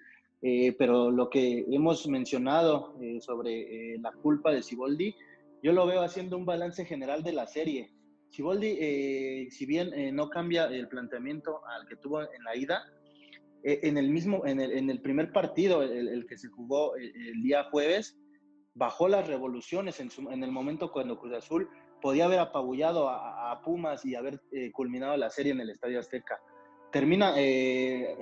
[0.78, 5.13] pero lo que hemos mencionado sobre la culpa de Siboldi,
[5.62, 7.91] yo lo veo haciendo un balance general de la serie.
[8.30, 12.84] Siboldi, eh, si bien eh, no cambia el planteamiento al que tuvo en la ida,
[13.63, 17.65] eh, en el mismo, en el, el primer partido, el, que se jugó el, día
[17.65, 18.17] jueves,
[18.76, 21.69] bajó las revoluciones en, en, el momento cuando Cruz Azul
[22.02, 24.39] podía haber apabullado a, Pumas y haber
[24.72, 26.39] culminado la serie en el Estadio Azteca.
[26.93, 27.36] Termina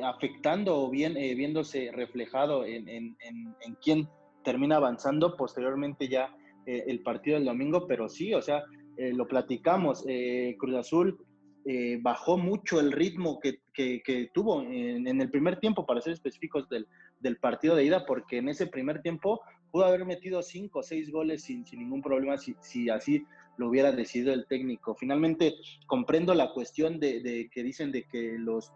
[0.04, 4.10] afectando o bien viéndose reflejado en, en, en quién
[4.44, 6.36] termina avanzando posteriormente ya
[6.68, 8.62] eh, el partido del domingo, pero sí, o sea,
[8.98, 11.18] eh, lo platicamos, eh, Cruz Azul
[12.00, 16.70] bajó mucho el ritmo que, que, tuvo en, en, el primer tiempo, para ser específicos,
[16.70, 16.88] del,
[17.20, 21.12] del, partido de ida, porque en ese primer tiempo pudo haber metido cinco o seis
[21.12, 23.26] goles sin, sin ningún problema si, si, así
[23.58, 24.96] lo hubiera decidido el técnico.
[24.96, 25.56] Finalmente,
[25.88, 28.72] comprendo la cuestión de, de que dicen de que los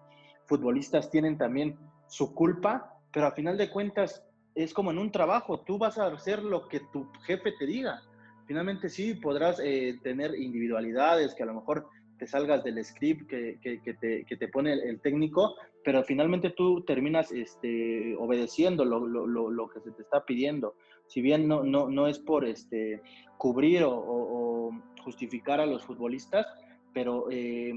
[0.48, 1.78] futbolistas tienen también
[2.08, 4.22] su culpa, pero a final de cuentas
[4.56, 8.02] es como en un trabajo, tú vas a hacer lo que tu jefe te diga.
[8.46, 11.88] Finalmente sí, podrás eh, tener individualidades que a lo mejor
[12.18, 16.84] te salgas del script que, que, te, que te, pone el, técnico, pero finalmente tú
[16.84, 20.76] terminas este, obedeciendo lo, lo, lo, que se te está pidiendo.
[21.08, 23.02] Si bien no, no, no es por este,
[23.38, 24.72] cubrir o,
[25.04, 26.46] justificar a los futbolistas,
[26.94, 27.74] pero eh,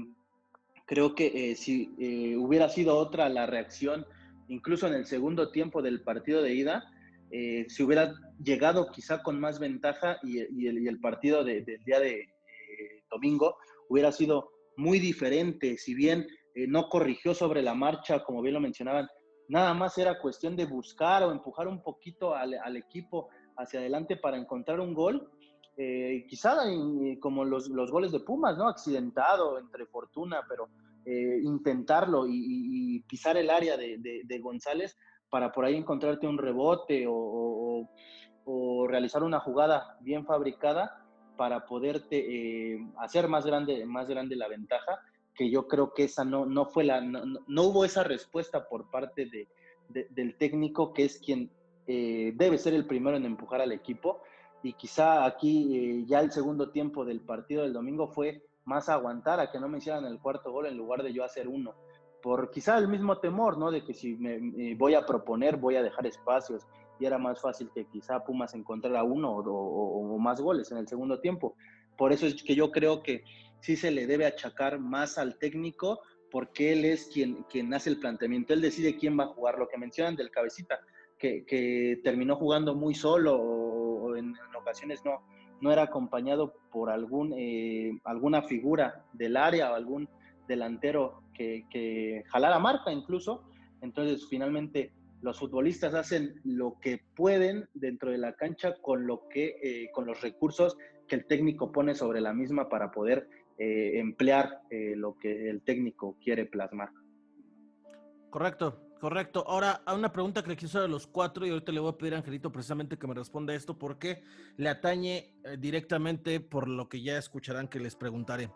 [0.85, 4.05] creo que eh, si hubiera sido otra la reacción,
[4.47, 6.91] incluso en el segundo tiempo del partido de ida,
[7.67, 12.29] si hubiera llegado quizá con más ventaja y, el, partido de, del día de
[13.11, 13.57] domingo
[13.89, 18.61] hubiera sido muy diferente, si bien eh, no corrigió sobre la marcha, como bien lo
[18.61, 19.07] mencionaban,
[19.47, 24.37] nada más era cuestión de buscar o empujar un poquito al, equipo hacia adelante para
[24.37, 25.29] encontrar un gol.
[25.77, 28.69] Eh, quizá eh, como los, los, goles de Pumas, ¿no?
[28.69, 30.69] Accidentado entre fortuna, pero
[31.05, 34.97] eh, intentarlo y, pisar el área de, de, González
[35.29, 37.87] para por ahí encontrarte un rebote o,
[38.45, 41.05] o, realizar una jugada bien fabricada
[41.37, 44.99] para poderte eh, hacer más grande, más grande la ventaja,
[45.35, 48.89] que yo creo que esa no, no fue la, no, no hubo esa respuesta por
[48.89, 49.47] parte de,
[49.89, 51.51] de, del técnico, que es quien
[51.85, 54.23] eh, debe ser el primero en empujar al equipo.
[54.63, 59.51] Y quizá aquí ya el segundo tiempo del partido del domingo fue más aguantar a
[59.51, 61.75] que no me hicieran el cuarto gol en lugar de yo hacer uno.
[62.21, 63.71] Por quizá el mismo temor, ¿no?
[63.71, 66.67] De que si me, voy a proponer, voy a dejar espacios
[66.99, 71.19] y era más fácil que quizá Pumas encontrara uno o, más goles en el segundo
[71.19, 71.55] tiempo.
[71.95, 73.23] Por eso es que yo creo que
[73.59, 76.01] sí se le debe achacar más al técnico
[76.31, 79.69] porque él es quien, quien hace el planteamiento, él decide quién va a jugar, lo
[79.69, 80.79] que mencionan del cabecita,
[81.17, 85.21] que, que terminó jugando muy solo o, o en, en, ocasiones no,
[85.61, 90.09] no era acompañado por algún, eh, alguna figura del área o algún
[90.47, 93.43] delantero que, que jalara marca incluso,
[93.81, 94.91] entonces finalmente
[95.21, 100.05] los futbolistas hacen lo que pueden dentro de la cancha con lo que eh, con
[100.05, 105.17] los recursos que el técnico pone sobre la misma para poder eh, emplear eh, lo
[105.17, 106.89] que el técnico quiere plasmar.
[108.29, 109.45] Correcto, correcto.
[109.47, 111.95] Ahora, a una pregunta que le quiso a los cuatro y ahorita le voy a
[111.95, 114.23] pedir a Angelito precisamente que me responda esto porque
[114.57, 118.49] le atañe eh, directamente por lo que ya escucharán que les preguntaré.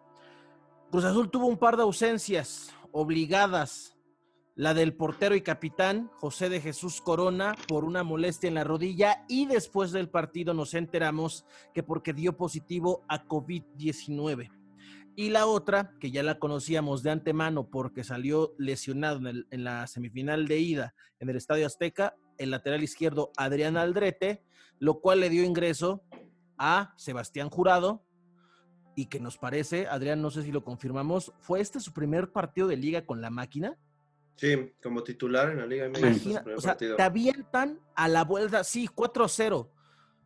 [0.90, 3.96] Cruz Azul tuvo un par de ausencias obligadas
[4.56, 9.26] la del portero y capitán José de Jesús Corona por una molestia en la rodilla
[9.30, 14.59] y después del partido nos enteramos que porque dio positivo a COVID-19.
[15.20, 19.66] Y la otra, que ya la conocíamos de antemano porque salió lesionado en, el, en,
[19.66, 24.46] la semifinal de ida en el Estadio Azteca, el lateral izquierdo Adrián Aldrete,
[24.80, 26.06] lo cual le dio ingreso
[26.58, 28.02] a Sebastián Jurado,
[28.96, 32.70] y que nos parece, Adrián, no sé si lo confirmamos, ¿fue este su primer partido
[32.70, 33.78] de liga con la máquina?
[34.38, 36.28] Sí, como titular en la Liga MX.
[36.56, 36.96] O sea, partido.
[36.96, 39.70] te avientan a la vuelta, sí, 4-0,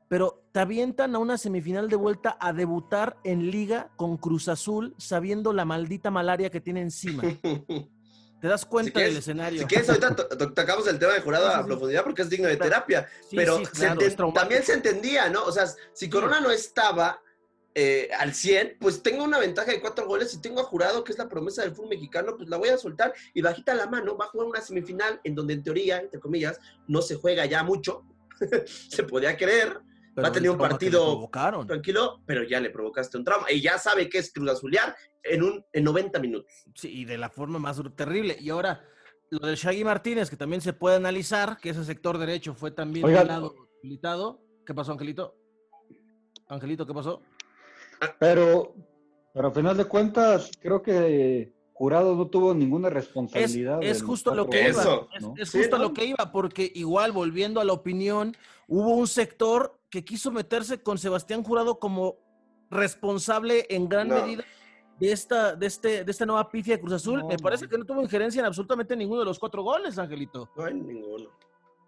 [0.08, 4.94] pero te avientan a una semifinal de vuelta a debutar en Liga con Cruz Azul
[4.98, 7.24] sabiendo la maldita malaria que tiene encima.
[8.42, 9.62] te das cuenta si quieres, del escenario.
[9.62, 10.16] Si quieres, ahorita
[10.54, 13.66] tocamos el tema de jurado a profundidad porque es digno de terapia, sí, pero sí,
[13.66, 15.46] claro, se también se entendía, ¿no?
[15.46, 17.22] O sea, si Corona no estaba,
[17.76, 21.12] eh, al 100, pues tengo una ventaja de cuatro goles y tengo a Jurado, que
[21.12, 24.16] es la promesa del fútbol mexicano, pues la voy a soltar y bajita la mano,
[24.16, 27.64] va a jugar una semifinal en donde en teoría, entre comillas, no se juega ya
[27.64, 28.06] mucho,
[28.90, 29.80] se podía creer,
[30.14, 31.30] pero va a tener un partido
[31.66, 35.44] tranquilo, pero ya le provocaste un trauma y ya sabe que es Cruz Azulear en,
[35.44, 36.52] un, en 90 minutos.
[36.76, 38.38] Sí, y de la forma más terrible.
[38.40, 38.86] Y ahora,
[39.30, 43.06] lo del Shaggy Martínez, que también se puede analizar, que ese sector derecho fue también
[43.06, 44.42] habilitado.
[44.66, 45.36] ¿Qué pasó, Angelito?
[46.48, 47.22] Angelito, ¿qué pasó?
[48.20, 48.76] Pero,
[49.34, 53.82] pero a final de cuentas, creo que Jurado no tuvo ninguna responsabilidad.
[53.82, 55.10] Es, es justo lo que Eso.
[55.20, 55.34] iba.
[55.38, 55.86] Es, justo ¿no?
[55.86, 58.36] lo que iba, porque igual, volviendo a la opinión,
[58.68, 62.18] hubo un sector que quiso meterse con Sebastián Jurado como
[62.72, 64.16] responsable en gran no.
[64.16, 64.44] medida
[65.00, 67.20] de esta, de este, de esta nueva pifia de Cruz Azul.
[67.20, 70.50] No, Me parece que no tuvo injerencia en absolutamente ninguno de los cuatro goles, Angelito.
[70.58, 71.30] No hay ninguno.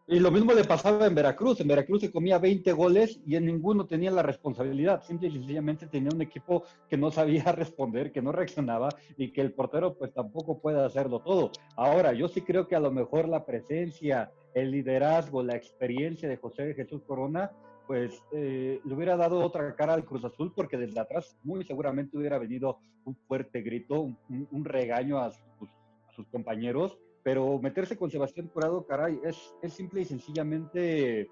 [0.07, 1.61] Y lo mismo le pasaba en Veracruz.
[1.61, 5.01] En Veracruz se comía 20 goles y en ninguno tenía la responsabilidad.
[5.01, 9.41] Simple y sencillamente tenía un equipo que no sabía responder, que no reaccionaba y que
[9.41, 11.49] el portero pues tampoco puede hacerlo todo.
[11.75, 16.37] Ahora, yo sí creo que a lo mejor la presencia, el liderazgo, la experiencia de
[16.37, 17.51] José Jesús Corona,
[17.87, 22.17] pues eh, le hubiera dado otra cara al Cruz Azul porque desde atrás muy seguramente
[22.17, 24.17] hubiera venido un fuerte grito, un,
[24.51, 25.69] un regaño a sus,
[26.09, 31.27] a sus compañeros pero meterse con Sebastián Curado, caray, es, es simple y sencillamente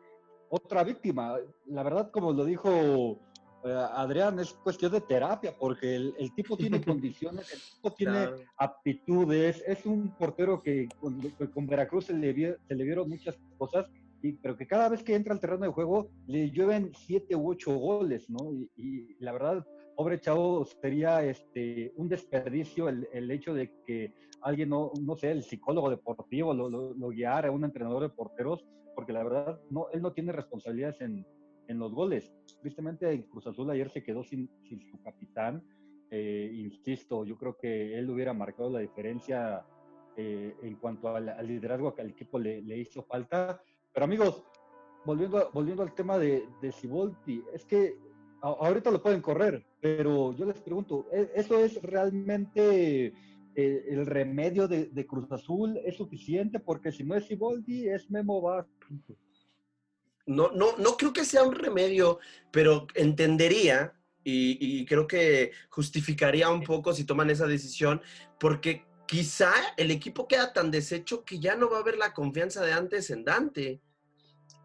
[0.50, 1.38] otra víctima.
[1.68, 3.20] La verdad, como lo dijo
[3.64, 8.26] eh, Adrián, es cuestión de terapia, porque el, el tipo tiene condiciones, el tipo tiene
[8.26, 8.38] Claro.
[8.58, 11.22] aptitudes, es un portero que con,
[11.54, 13.86] con Veracruz se le, se le vieron muchas cosas,
[14.32, 17.78] pero que cada vez que entra al terreno de juego le llueven siete u ocho
[17.78, 18.54] goles, ¿no?
[18.76, 24.70] Y, la verdad, pobre chavo, sería este, un desperdicio el, el hecho de que alguien,
[24.70, 29.14] no, no sé, el psicólogo deportivo lo, lo, lo guiara, un entrenador de porteros, porque
[29.14, 31.26] la verdad, no, él no tiene responsabilidades en,
[31.68, 32.34] en los goles.
[32.62, 35.64] Tristemente, Cruz Azul ayer se quedó sin, sin su capitán.
[36.12, 39.66] Eh, insisto, yo creo que él hubiera marcado la diferencia
[40.16, 43.62] eh, en cuanto al, al liderazgo que al equipo le, le hizo falta.
[43.94, 44.44] Pero amigos,
[45.06, 47.96] volviendo, volviendo al tema de, de Siboldi, es que
[48.42, 53.14] ahorita lo pueden correr, pero yo les pregunto, ¿e- ¿eso es realmente
[53.56, 55.80] eh, el remedio de, Cruz Azul?
[55.86, 56.60] ¿Es suficiente?
[56.60, 59.18] Porque si no es Siboldi, es Memo Vázquez.
[60.26, 62.20] No, no, no creo que sea un remedio,
[62.52, 63.94] pero entendería
[64.26, 68.02] y creo que justificaría un poco si toman esa decisión,
[68.40, 72.64] porque quizá el equipo queda tan deshecho que ya no va a haber la confianza
[72.64, 73.82] de antes en Dante.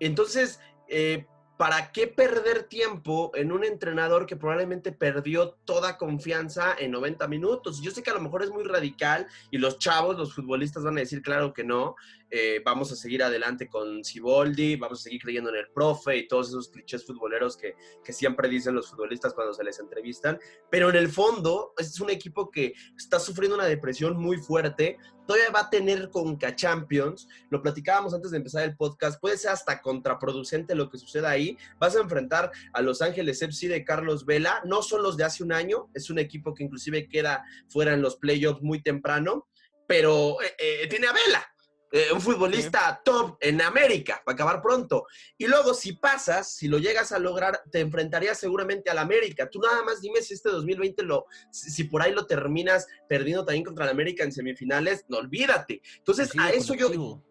[0.01, 6.93] Entonces, eh, ¿para qué perder tiempo en un entrenador que probablemente perdió toda confianza en
[6.93, 7.83] 90 minutos?
[7.83, 10.97] Yo sé que a lo mejor es muy radical y los chavos, los futbolistas van
[10.97, 11.97] a decir, claro que no,
[12.31, 16.29] eh, vamos a seguir adelante con Siboldi, vamos a seguir creyendo en el profe y
[16.29, 20.39] todos esos clichés futboleros que, que siempre dicen los futbolistas cuando se les entrevistan,
[20.71, 25.51] pero en el fondo es un equipo que está sufriendo una depresión muy fuerte, todavía
[25.51, 29.81] va a tener Conca Champions, lo platicábamos antes de empezar el podcast, puede ser hasta
[29.81, 34.63] contraproducente lo que suceda ahí, vas a enfrentar a Los Ángeles FC de Carlos Vela,
[34.65, 38.03] no son los de hace un año, es un equipo que inclusive queda fuera en
[38.03, 39.49] los playoffs muy temprano,
[39.87, 41.47] pero eh, eh, tiene a Vela,
[41.91, 45.07] eh, un futbolista top en América, va a acabar pronto.
[45.37, 49.49] Y luego, si pasas, si lo llegas a lograr, te enfrentarías seguramente al América.
[49.49, 53.45] Tú nada más dime si este 2020 lo, si, si por ahí lo terminas perdiendo
[53.45, 55.81] también contra el América en semifinales, no olvídate.
[55.97, 57.25] Entonces, Sigue a eso yo, colectivo.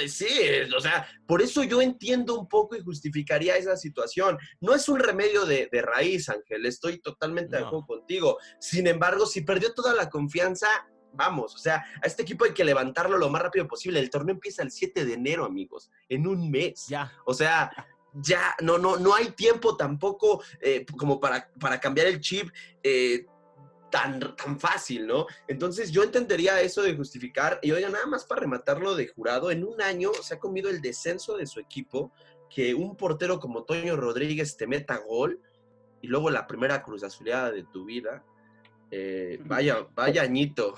[0.00, 0.28] eh, Sí,
[0.76, 4.38] o sea, por eso yo entiendo un poco y justificaría esa situación.
[4.60, 8.38] No es un remedio de, de raíz, Ángel, estoy totalmente de acuerdo contigo.
[8.60, 10.68] Sin embargo, si perdió toda la confianza,
[11.12, 14.00] vamos, o sea, a este equipo hay que levantarlo lo más rápido posible.
[14.00, 16.86] El torneo empieza el 7 de enero, amigos, en un mes.
[16.88, 17.12] Ya.
[17.24, 17.70] O sea,
[18.12, 22.50] ya no, no, no hay tiempo tampoco eh, como para, para cambiar el chip
[22.82, 23.26] eh,
[23.90, 25.26] tan, tan fácil, ¿no?
[25.46, 27.58] Entonces yo entendería eso de justificar.
[27.62, 30.80] Y oiga, nada más para rematarlo de jurado, en un año se ha comido el
[30.80, 32.12] descenso de su equipo,
[32.48, 35.40] que un portero como Toño Rodríguez te meta gol
[36.00, 38.24] y luego la primera cruz azuleada de tu vida.
[38.90, 40.74] Eh, vaya, vaya añito.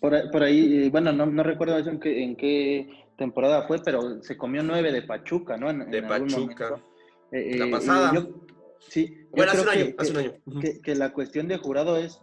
[0.00, 3.66] Por, ahí- por ahí, eh, bueno, no, no recuerdo eso en qué, en qué temporada
[3.66, 5.70] fue, pero se comió nueve de Pachuca, ¿no?
[5.70, 6.80] En- De Pachuca.
[7.32, 8.12] Eh, La eh, pasada.
[8.14, 8.28] yo-
[8.88, 10.32] sí, yo Bueno, hace creo un año, que- hace un año.
[10.60, 12.20] Que, que la cuestión de jurado es,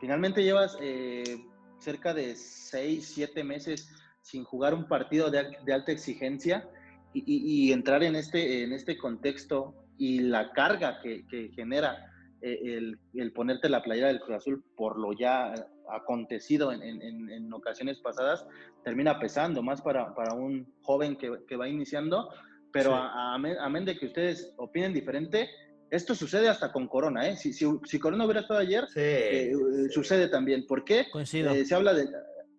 [0.00, 1.44] finalmente llevas eh,
[1.80, 3.88] cerca de seis, siete meses
[4.22, 6.68] sin jugar un partido de, al- de alta exigencia
[7.12, 12.07] y, y- y entrar en este, en este contexto y la carga que, que genera
[12.42, 15.52] el, el ponerte la playera del Cruz Azul por lo ya
[15.90, 18.46] acontecido en, en- en- ocasiones pasadas,
[18.84, 22.28] termina pesando más para, para un joven que, que va iniciando,
[22.72, 22.96] pero Sí.
[22.96, 25.48] a- a- amén, de que ustedes opinen diferente,
[25.90, 27.36] esto sucede hasta con Corona, ¿eh?
[27.36, 29.88] Si, si, si Corona hubiera estado ayer, Sí, eh, sí.
[29.90, 30.66] sucede también.
[30.66, 31.06] ¿Por qué?
[31.10, 31.50] Coincido.
[31.52, 32.06] Eh, se habla de,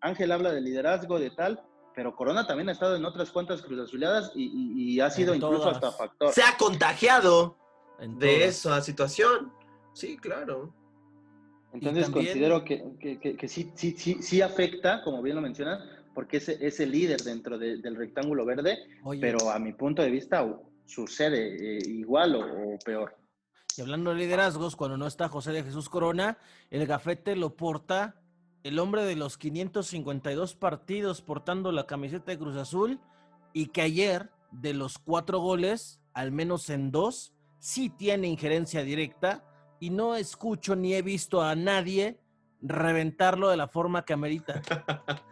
[0.02, 1.62] Ángel habla de liderazgo, de tal,
[1.96, 5.34] pero Corona también ha estado en otras cuantas Cruz Azuleadas y, y- y ha sido
[5.34, 5.76] En incluso todas.
[5.76, 6.32] hasta factor.
[6.34, 7.56] Se ha contagiado.
[8.00, 8.50] en de todas.
[8.50, 9.52] esa situación.
[9.94, 10.74] Sí, claro.
[11.74, 15.42] Entonces también- considero que, que- que- que sí, sí, sí, sí afecta, como bien lo
[15.42, 15.84] mencionas,
[16.16, 20.02] porque es, es el líder dentro de- del rectángulo verde, Oye, pero a mi punto
[20.02, 20.46] de vista
[20.86, 23.16] sucede eh, igual o, o peor.
[23.78, 26.38] y hablando de liderazgos, cuando no está José de Jesús Corona,
[26.72, 28.16] el gafete lo porta
[28.64, 33.00] el hombre de los 552 partidos portando la camiseta de Cruz Azul
[33.54, 39.46] y que ayer, de los cuatro goles, al menos en dos, sí tiene injerencia directa
[39.80, 42.20] y no escucho ni he visto a nadie
[42.62, 44.62] reventarlo de la forma que amerita.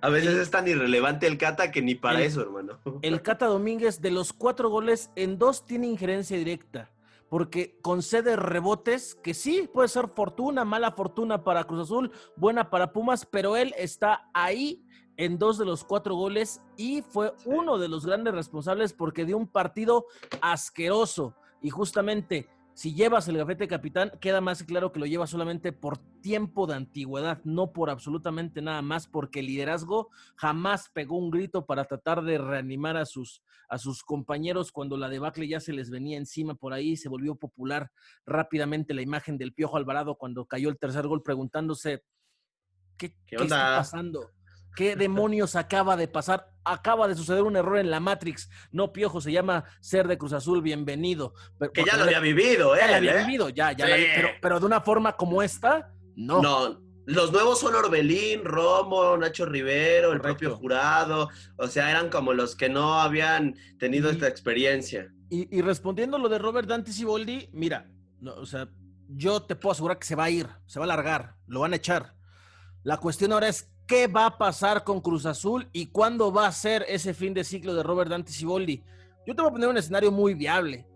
[0.00, 2.78] A veces es tan irrelevante el Cata que ni para El- eso, hermano.
[3.02, 6.90] El Cata Domínguez, de los cuatro goles, en dos tiene injerencia directa.
[7.28, 12.92] Porque concede rebotes que sí, puede ser fortuna, mala fortuna para Cruz Azul, buena para
[12.92, 17.88] Pumas, pero él está ahí en dos de los cuatro goles y fue uno de
[17.88, 20.06] los grandes responsables porque dio un partido
[20.40, 21.34] asqueroso.
[21.60, 25.98] Y justamente, si llevas el gafete capitán, queda más claro que lo llevas solamente por
[26.20, 31.66] tiempo de antigüedad, no por absolutamente nada más, porque el liderazgo jamás pegó un grito
[31.66, 35.88] para tratar de reanimar a sus, a sus compañeros cuando la debacle ya se les
[35.88, 37.92] venía encima por ahí, se volvió popular
[38.26, 42.02] rápidamente la imagen del Piojo Alvarado cuando cayó el tercer gol preguntándose,
[42.96, 44.30] ¿qué, ¿Qué qué está pasando?
[44.74, 46.50] ¿Qué demonios acaba de pasar?
[46.64, 48.48] Acaba de suceder un error en la Matrix.
[48.72, 51.34] No, Piojo, se llama ser de Cruz Azul, bienvenido.
[51.58, 52.80] Pero- Que ya lo había vivido, ¿eh?
[52.80, 53.24] ya la había ¿eh?
[53.24, 53.90] vivido, ya, ya Sí.
[53.90, 56.40] la vi- pero, pero de una forma como esta, no.
[56.42, 60.38] No, los nuevos son Orbelín, Romo, Nacho Rivero, el Correcto.
[60.38, 61.28] propio jurado.
[61.58, 65.12] O sea, eran como los que no habían tenido Y- esta experiencia.
[65.30, 68.68] Y, y respondiendo lo de Robert Dante Siboldi, mira, no, o sea,
[69.08, 71.74] yo te puedo asegurar que se va a ir, se va a largar, lo van
[71.74, 72.14] a echar.
[72.82, 76.52] La cuestión ahora es qué va a pasar con Cruz Azul y cuándo va a
[76.52, 78.82] ser ese fin de ciclo de Robert Dante Siboldi.
[79.26, 80.86] Yo te voy a poner un escenario muy viable.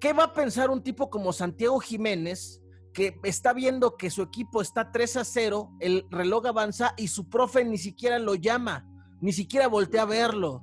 [0.00, 2.60] ¿Qué va a pensar un tipo como Santiago Jiménez
[2.92, 7.28] que está viendo que su equipo está 3 a 0, el reloj avanza y su
[7.28, 8.86] profe ni siquiera lo llama,
[9.20, 10.62] ni siquiera voltea a verlo?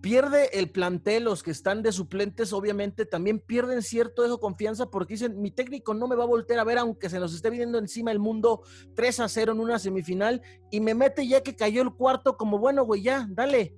[0.00, 5.14] Pierde el plantel, los que están de suplentes, obviamente también pierden cierto de confianza porque
[5.14, 7.78] dicen, mi técnico no me va a voltear a ver aunque se nos esté viniendo
[7.78, 8.62] encima el mundo
[8.94, 12.58] 3 a 0 en una semifinal y me mete ya que cayó el cuarto como,
[12.58, 13.74] bueno, güey, ya, dale,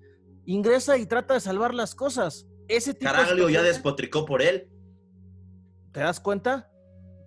[0.47, 2.47] ingresa y trata de salvar las cosas.
[2.68, 4.68] Ese tipo de Caraglio ya despotricó por él.
[5.93, 6.72] ¿Te das cuenta?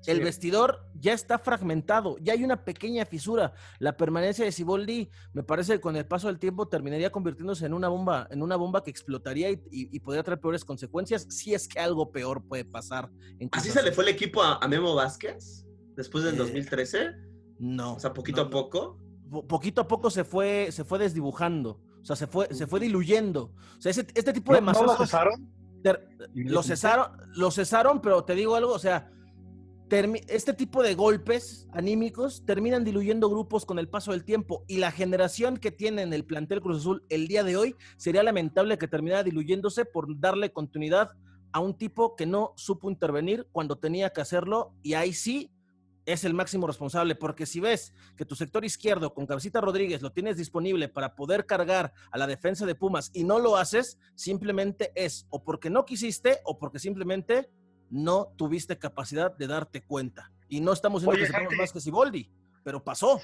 [0.08, 3.54] El vestidor ya está fragmentado, ya hay una pequeña fisura.
[3.80, 7.74] La permanencia de Siboldi, me parece que con el paso del tiempo terminaría convirtiéndose en
[7.74, 11.54] una bomba, en una bomba que explotaría y, y- y podría traer peores consecuencias si
[11.54, 13.10] es que algo peor puede pasar.
[13.40, 15.66] En ¿Así se le fue el equipo a, a Memo Vázquez?
[15.96, 17.12] Después del Eh, 2013.
[17.60, 17.94] No.
[17.96, 19.00] O sea, poquito no, a poco.
[19.32, 21.82] po- poquito a poco se fue, se fue desdibujando.
[22.02, 23.54] O sea, se fue, se fue diluyendo.
[23.78, 25.52] O sea, ese- este tipo de ¿No, ¿no lo cesaron?
[25.82, 29.10] ter- lo cesaron, lo cesaron, pero te digo algo, o sea,
[30.28, 34.92] este tipo de golpes anímicos terminan diluyendo grupos con el paso del tiempo y la
[34.92, 38.90] generación que tiene en el plantel Cruz Azul el día de hoy sería lamentable que
[38.90, 41.12] terminara diluyéndose por darle continuidad
[41.54, 45.50] a un tipo que no supo intervenir cuando tenía que hacerlo y ahí sí
[46.06, 50.12] es el máximo responsable, porque si ves que tu sector izquierdo con Cabecita Rodríguez lo
[50.12, 54.92] tienes disponible para poder cargar a la defensa de Pumas y no lo haces, simplemente
[54.94, 57.50] es o porque no quisiste o porque simplemente
[57.96, 60.30] no tuviste capacidad de darte cuenta.
[60.50, 61.62] Y no estamos diciendo Oye, que sepamos Santi.
[61.62, 62.30] más que Siboldi,
[62.64, 63.20] pero pasó.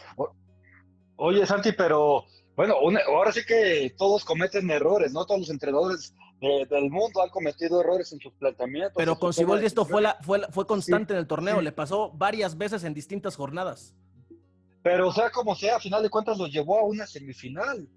[1.17, 5.25] Oye, Santi, pero bueno, una- ahora sí que todos cometen errores, ¿no?
[5.25, 8.93] Todos los entrenadores del mundo han cometido errores en sus planteamientos.
[8.95, 11.63] Pero con Siboldi esto fue, la, fue, la- fue constante en el torneo, sí.
[11.65, 13.93] le pasó varias veces en distintas jornadas.
[14.81, 17.87] Pero sea como sea, a final de cuentas los llevó a una semifinal.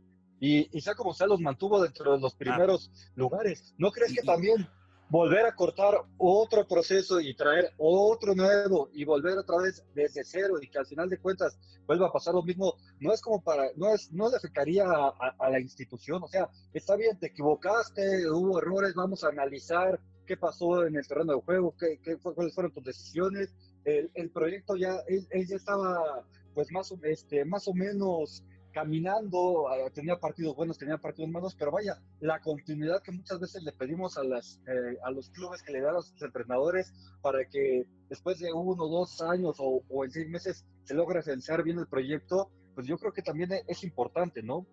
[0.40, 3.72] Y, y sea como sea, los mantuvo dentro de los primeros lugares.
[3.78, 4.68] ¿No crees que y- también
[5.08, 10.54] volver a cortar otro proceso y traer otro nuevo y volver otra vez desde cero
[10.60, 13.64] y que al final de cuentas vuelva a pasar lo mismo, no es como para,
[13.76, 18.58] no es, no le afectaría a, la institución, o sea, está bien, te equivocaste, hubo
[18.58, 22.72] errores, vamos a analizar qué pasó en el terreno de juego, qué, qué cuáles fueron
[22.72, 26.24] tus decisiones, el, el proyecto ya, él, ya estaba
[26.54, 28.42] pues más este, más o menos
[28.74, 33.62] caminando, ah, tenía partidos buenos, tenía partidos malos, pero vaya, la continuidad que muchas veces
[33.62, 37.48] le pedimos a, las, eh, a los clubes que le dan a sus entrenadores para
[37.48, 41.78] que después de uno, dos años o, o en seis meses se logre afianzar bien
[41.78, 44.66] el proyecto, pues yo creo que también e- es importante, ¿no?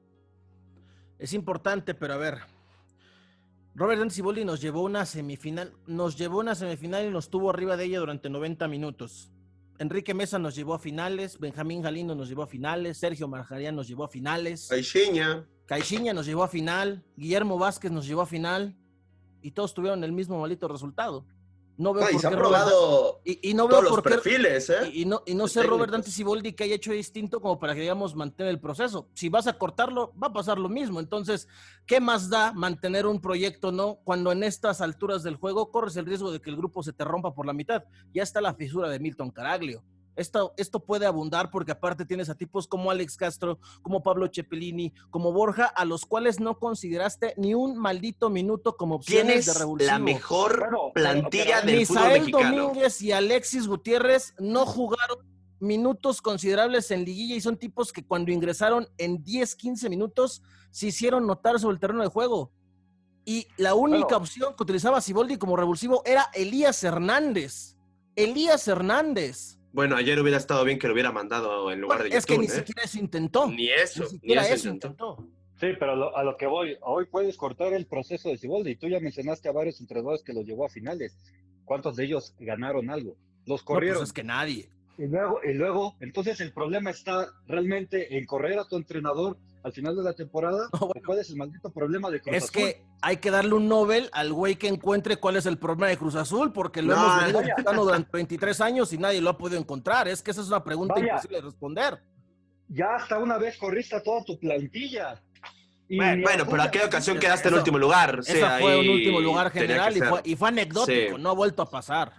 [1.20, 2.40] Es importante, pero a ver.
[3.76, 7.78] Robert Dante Siboldi nos llevó una semifinal, nos llevó una semifinal y nos tuvo arriba
[7.78, 9.32] de ella durante 90 minutos.
[9.82, 13.88] Enrique Mesa nos llevó a finales, Benjamín Galindo nos llevó a finales, Sergio Marjarián nos
[13.88, 15.50] llevó a finales, Caixinha.
[15.66, 18.78] Caixinha nos llevó a final, Guillermo Vázquez nos llevó a final
[19.42, 21.26] y todos tuvieron el mismo malito resultado.
[21.78, 24.04] No veo y por se qué han Robert- probado y, y no veo todos los
[24.04, 24.90] qué perfiles, ¿eh?
[24.94, 25.92] y, y no, y no sé, Robert.
[25.92, 29.08] Dante Siboldi, que haya hecho distinto como para que, digamos, mantener el proceso.
[29.14, 31.00] Si vas a cortarlo, va a pasar lo mismo.
[31.00, 31.48] Entonces,
[31.88, 34.00] ¿qué más da mantener un proyecto, no?
[34.04, 37.04] Cuando en estas alturas del juego corres el riesgo de que el grupo se te
[37.04, 37.84] rompa por la mitad.
[38.14, 39.84] Ya está la fisura de Milton Caraglio.
[40.16, 44.94] Esto, esto puede abundar porque aparte tienes a tipos como Alex Castro, como Pablo Cepelini,
[45.10, 49.54] como Borja, a los cuales no consideraste ni un maldito minuto como ¿Quién opciones es
[49.54, 49.92] de revulsivo.
[49.92, 52.58] la mejor plantilla pero del fútbol Misael mexicano?
[52.58, 55.18] Domínguez y Alexis Gutiérrez no jugaron
[55.62, 60.42] minutos considerables en liguilla y son tipos que cuando ingresaron en 10, 15 minutos
[60.72, 62.52] se hicieron notar sobre el terreno de juego.
[63.24, 67.78] Y la única opción que utilizaba Siboldi como revulsivo era Elías Hernández.
[68.16, 69.60] Elías Hernández.
[69.74, 72.38] Bueno, ayer hubiera estado bien que lo hubiera mandado en lugar Bueno, de es que
[72.38, 72.50] ni ¿eh?
[72.50, 73.48] siquiera eso intentó.
[73.50, 75.16] Ni eso, Ni eso eso intentó.
[75.18, 75.28] intentó.
[75.60, 78.76] Sí, pero lo- a lo que voy, hoy puedes cortar el proceso de Siboldi.
[78.76, 81.16] Tú ya mencionaste a varios entrenadores que los llevó a finales.
[81.66, 83.16] ¿Cuántos de ellos ganaron algo?
[83.46, 84.00] Los No, corrieron.
[84.00, 84.70] pues es que nadie.
[84.98, 89.74] Y luego, y luego, entonces el problema está realmente en correr a tu entrenador al
[89.74, 90.68] final de la temporada.
[90.74, 90.94] No, bueno.
[90.98, 92.54] ¿O cuál es el maldito problema de Cruz Es Azul?
[92.62, 95.98] que hay que darle un Nobel al güey que encuentre cuál es el problema de
[95.98, 99.38] Cruz Azul, porque lo No, hemos venido buscando durante 23 años y nadie lo ha
[99.38, 100.08] podido encontrar.
[100.08, 101.08] Es que esa es una pregunta Vaya.
[101.08, 102.00] imposible de responder.
[102.70, 105.22] ya hasta una vez corriste a toda tu plantilla.
[105.90, 108.20] Bueno, bueno, a pero aquella ocasión Eso- quedaste en último lugar.
[108.26, 111.22] Esa fue un último lugar general y fue, y fue anecdótico, Sí.
[111.22, 112.14] no ha vuelto a pasar.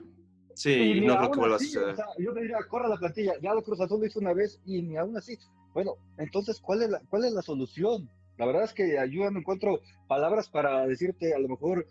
[0.55, 1.89] Sí, Y no creo que vuelva a suceder.
[1.89, 3.33] o sea, yo me diría, corra la plantilla.
[3.41, 5.39] Ya lo Cruz Azul lo hizo una vez y ni aún así.
[5.75, 8.09] Bueno, entonces, ¿cuál es la, cuál es la solución?
[8.39, 11.87] La verdad es que yo no encuentro palabras para decirte, a lo mejor,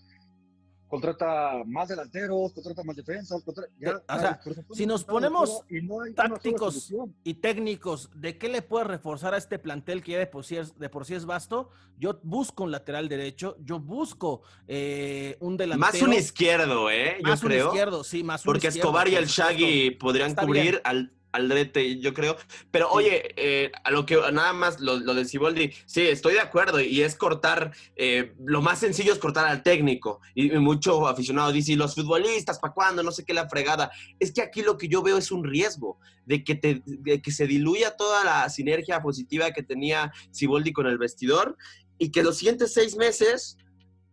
[0.87, 5.05] contrata más delanteros, contrata más defensas, contra- ya, Eh, o sea, Cruz Azul si nos
[5.05, 6.91] ponemos y no tácticos
[7.23, 10.57] y técnicos, ¿de qué le puede reforzar a este plantel que ya de por sí
[10.57, 11.69] es, de por sí es vasto?
[11.97, 15.91] Yo busco un lateral derecho, yo busco eh, un delantero.
[15.93, 17.17] Más un izquierdo, ¿eh?
[17.23, 17.67] Yo más un creo.
[17.67, 19.27] izquierdo, sí, más un Porque izquierdo, Escobar y el.
[19.27, 20.81] Shaggy podrían Está cubrir bien.
[20.83, 22.37] al Aldrete, yo creo.
[22.71, 26.41] Pero oye, eh, a lo que nada más lo, lo de Siboldi, sí, estoy de
[26.41, 26.79] acuerdo.
[26.79, 30.21] Y es cortar, eh, lo más sencillo es cortar al técnico.
[30.35, 33.03] Y, y mucho aficionado dice, ¿y los futbolistas, ¿para cuándo?
[33.03, 33.91] No sé qué la fregada.
[34.19, 37.31] Es que aquí lo que yo veo es un riesgo de que, te, de que
[37.31, 41.57] se diluya toda la sinergia positiva que tenía Siboldi con el vestidor
[41.97, 43.57] y que los siguientes seis meses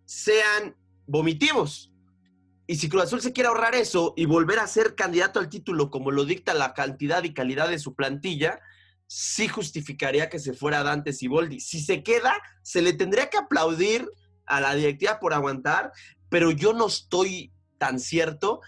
[0.05, 1.93] sean vomitivos.
[2.71, 5.91] Y si Cruz Azul se quiere ahorrar eso y volver a ser candidato al título
[5.91, 8.61] como lo dicta la cantidad y calidad de su plantilla,
[9.07, 11.61] sí justificaría que se fuera Dante Siboldi.
[11.61, 14.07] Si se queda, se le tendría que aplaudir
[14.45, 15.93] a la directiva por aguantar,
[16.29, 18.61] pero yo no estoy tan cierto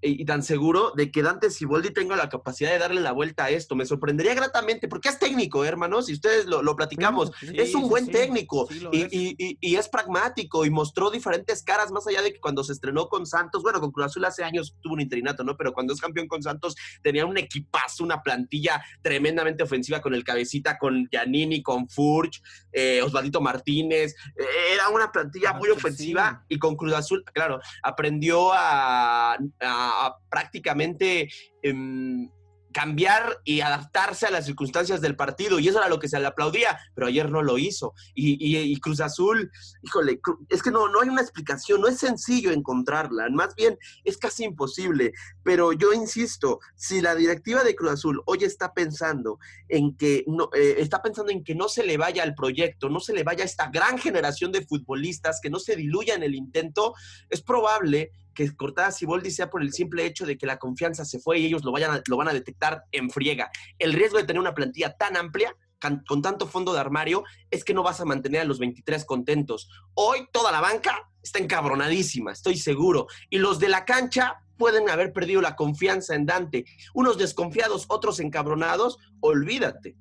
[0.00, 3.50] y tan seguro de que Dante Siboldi tenga la capacidad de darle la vuelta a
[3.50, 3.74] esto.
[3.74, 7.32] Me sorprendería gratamente, porque es técnico, ¿eh, hermanos, y ustedes lo, lo platicamos.
[7.40, 9.12] Sí, es un buen sí, técnico sí y, es.
[9.12, 12.72] y- y- y es pragmático y mostró diferentes caras, más allá de que cuando se
[12.72, 15.56] estrenó con Santos, bueno, con Cruz Azul hace años tuvo un interinato, ¿no?
[15.56, 20.22] Pero cuando es campeón con Santos tenía un equipazo, una plantilla tremendamente ofensiva con el
[20.24, 22.40] cabecita, con Giannini, con Furch,
[22.72, 24.14] eh, Osvaldito Martínez.
[24.36, 24.44] Eh,
[24.74, 29.87] era una plantilla Ah, muy ofensiva y con Cruz Azul, claro, aprendió a, a-
[30.28, 31.28] prácticamente
[31.62, 32.28] em,
[32.72, 36.26] cambiar y adaptarse a las circunstancias del partido, y eso era lo que se le
[36.26, 37.94] aplaudía, pero ayer no lo hizo.
[38.14, 39.50] Y, Cruz Azul,
[39.82, 44.16] híjole, es que no, no hay una explicación, no es sencillo encontrarla, más bien es
[44.16, 45.12] casi imposible,
[45.42, 50.50] pero yo insisto, si la directiva de Cruz Azul hoy está pensando en que no,
[50.54, 53.42] eh, está pensando en que no se le vaya al proyecto, no se le vaya
[53.42, 56.94] a esta gran generación de futbolistas, que no se diluya en el intento,
[57.30, 61.18] es probable que cortada Siboldi sea por el simple hecho de que la confianza se
[61.18, 63.50] fue y ellos lo, vayan a- lo van a detectar en friega.
[63.80, 67.64] El riesgo de tener una plantilla tan amplia, can- con tanto fondo de armario, es
[67.64, 69.68] que no vas a mantener a los 23 contentos.
[69.94, 73.08] Hoy toda la banca está encabronadísima, estoy seguro.
[73.28, 76.64] Y los de la cancha pueden haber perdido la confianza en Dante.
[76.94, 79.96] Unos desconfiados, otros encabronados, olvídate.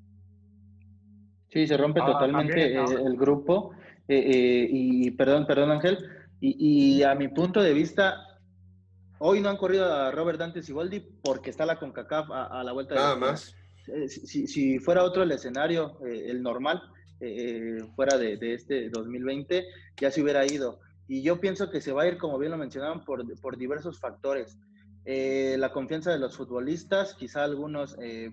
[1.52, 3.08] Sí, se rompe Ah, totalmente también, eh, ¿no?
[3.08, 3.72] el grupo.
[4.08, 5.98] eh, eh, y perdón, perdón, Ángel.
[6.40, 8.27] Y, y a mi punto de vista,
[9.20, 12.72] hoy no han corrido a Robert Dante Siboldi porque está la CONCACAF a, a la
[12.74, 13.32] vuelta de la esquina.
[13.88, 16.82] Eh, si, fuera otro el escenario, eh, el normal,
[17.20, 19.66] eh, fuera de, de este 2020,
[20.00, 20.80] ya se hubiera ido.
[21.08, 24.00] Y yo pienso que se va a ir, como bien lo mencionaban, por, por diversos
[24.00, 24.58] factores.
[25.06, 28.32] Eh, la confianza de los futbolistas, quizá algunos eh,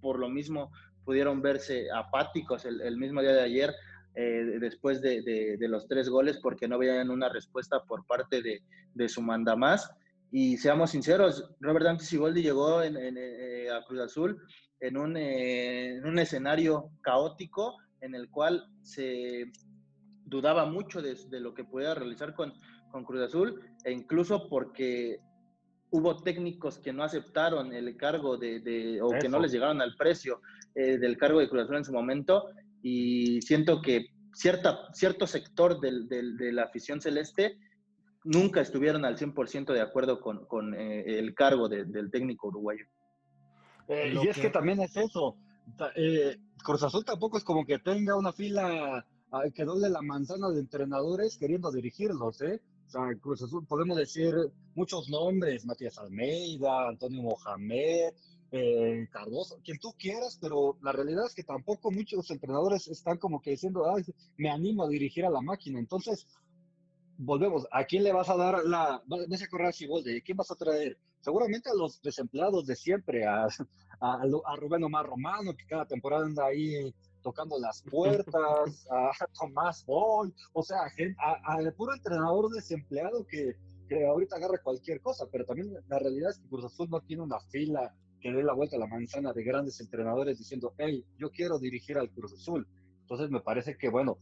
[0.00, 0.72] por lo mismo
[1.04, 3.72] pudieron verse apáticos el, el mismo día de ayer,
[4.16, 8.42] eh, después de, de- de los tres goles, porque no veían una respuesta por parte
[8.42, 8.60] de,
[8.94, 9.88] de su mandamás.
[10.32, 14.42] Y seamos sinceros, Robert Dante Siboldi llegó en- en, eh, a Cruz Azul
[14.80, 19.50] en un, eh, en un escenario caótico en el cual se
[20.24, 22.52] dudaba mucho de, de lo que podía realizar con,
[22.90, 25.18] con Cruz Azul, e incluso porque
[25.90, 29.42] hubo técnicos que no aceptaron el cargo de, de- o que no Eso.
[29.42, 30.40] les llegaron al precio
[30.74, 32.48] eh, del cargo de Cruz Azul en su momento,
[32.82, 37.56] y siento que cierta, cierto sector del- del- de la afición celeste
[38.26, 42.84] nunca estuvieron al 100% de acuerdo con, con, eh, el cargo de- del técnico uruguayo.
[43.88, 45.36] Eh, y es que- que también es eso.
[45.96, 50.48] Eh, Cruz Azul tampoco es como que tenga una fila ah, que doble la manzana
[50.50, 52.60] de entrenadores queriendo dirigirlos, ¿eh?
[52.86, 54.32] O sea, Cruz Azul podemos decir
[54.76, 58.12] muchos nombres, Matías Almeida, Antonio Mohamed,
[58.52, 63.42] eh, Cardoso, quien tú quieras, pero la realidad es que tampoco muchos entrenadores están como
[63.42, 64.04] que diciendo, Ay,
[64.36, 65.80] me animo a dirigir a la máquina.
[65.80, 66.26] Entonces,
[67.18, 70.22] volvemos, ¿a quién le vas a dar la, vas a correr a Siboldi?
[70.22, 70.98] ¿Quién vas a traer?
[71.20, 73.46] Seguramente a los desempleados de siempre, a,
[74.00, 79.84] a, a Rubén Omar Romano, que cada temporada anda ahí tocando las puertas, a Tomás
[79.84, 80.78] Boy, o sea,
[81.44, 83.56] al puro entrenador desempleado que,
[83.88, 87.22] que ahorita agarra cualquier cosa, pero también la realidad es que Cruz Azul no tiene
[87.22, 91.30] una fila que dé la vuelta a la manzana de grandes entrenadores diciendo, hey, yo
[91.30, 92.66] quiero dirigir al Cruz Azul.
[93.00, 94.18] Entonces me parece que, bueno,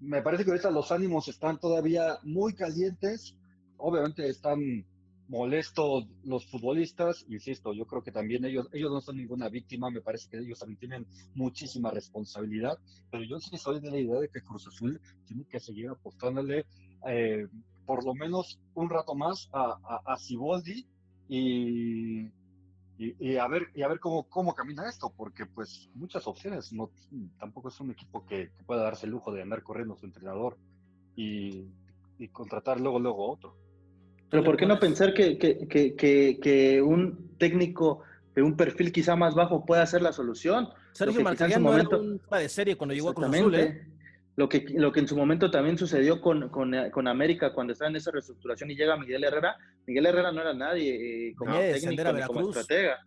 [0.00, 3.34] me parece que ahorita los ánimos están todavía muy calientes,
[3.76, 4.84] obviamente están
[5.28, 10.00] molestos los futbolistas, insisto, yo creo que también ellos, ellos no son ninguna víctima, me
[10.00, 12.78] parece que ellos también tienen muchísima responsabilidad,
[13.10, 16.64] pero yo sí soy de la idea de que Cruz Azul tiene que seguir apostándole
[17.06, 17.46] eh,
[17.84, 20.16] por lo menos un rato más a, a, a
[21.28, 22.30] y,
[22.98, 26.90] y, a ver, y a ver cómo, cómo camina esto, porque pues muchas opciones, no,
[27.38, 30.58] tampoco es un equipo que, pueda darse el lujo de andar corriendo su entrenador
[31.14, 31.68] y,
[32.18, 33.56] y contratar luego, luego otro.
[34.30, 38.02] Pero ¿por qué no pensar que, que, que, que, un técnico
[38.34, 40.68] de un perfil quizá más bajo pueda ser la solución?
[40.92, 41.96] Sergio Marcarian no momento...
[41.96, 43.86] era un de serie cuando llegó a Cruz Azul, ¿eh?
[44.38, 47.90] Lo que, lo que en su momento también sucedió con, con, con, América cuando estaba
[47.90, 49.56] en esa reestructuración y llega Miguel Herrera.
[49.84, 52.98] Miguel Herrera no era nadie eh, como técnico ni como estratega.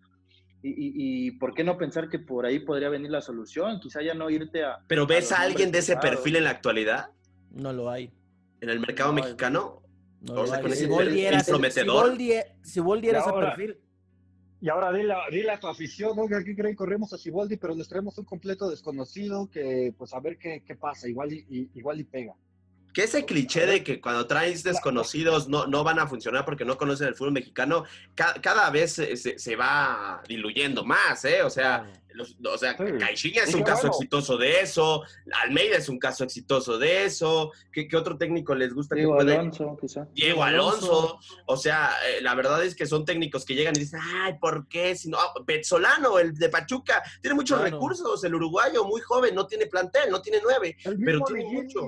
[0.62, 3.80] Y, y, y, por qué no pensar que por ahí podría venir la solución?
[3.80, 4.80] Quizá ya no irte a...
[4.90, 7.12] ¿Pero ves a, a alguien de ese perfil en la actualidad?
[7.50, 8.12] No lo hay.
[8.60, 9.84] ¿En el mercado no, mexicano?
[10.20, 12.18] No o sea, con si volviera, prometedor.
[12.62, 13.78] Si volviera ese perfil.
[14.62, 17.90] Y ahora dile, dile, a tu afición, oiga, aquí creen corremos a Siboldi, pero les
[17.90, 22.00] traemos un completo desconocido que, pues, a ver qué, qué pasa, igual y, y, igual
[22.00, 22.36] y pega
[22.94, 26.78] que ese cliché de que cuando traes desconocidos no, no van a funcionar porque no
[26.78, 27.86] conocen el fútbol mexicano,
[28.16, 31.42] cada vez se, se, va diluyendo más, ¿eh?
[31.44, 35.04] O sea, los, o sea Caixinha es un caso exitoso de eso,
[35.44, 38.96] Almeida es un caso exitoso de eso, ¿qué, qué otro técnico les gusta?
[38.96, 39.32] Diego que?
[39.32, 40.08] Alonso, quizá.
[40.14, 44.02] Diego Alonso, o sea, eh, la verdad es que son técnicos que llegan y dicen,
[44.04, 44.96] ay, ¿por qué?
[44.96, 49.48] Si no, ah, Petzolano, el de Pachuca, tiene muchos recursos, el uruguayo, muy joven, no
[49.48, 50.76] tiene plantel, no tiene nueve,
[51.06, 51.88] pero tiene mucho.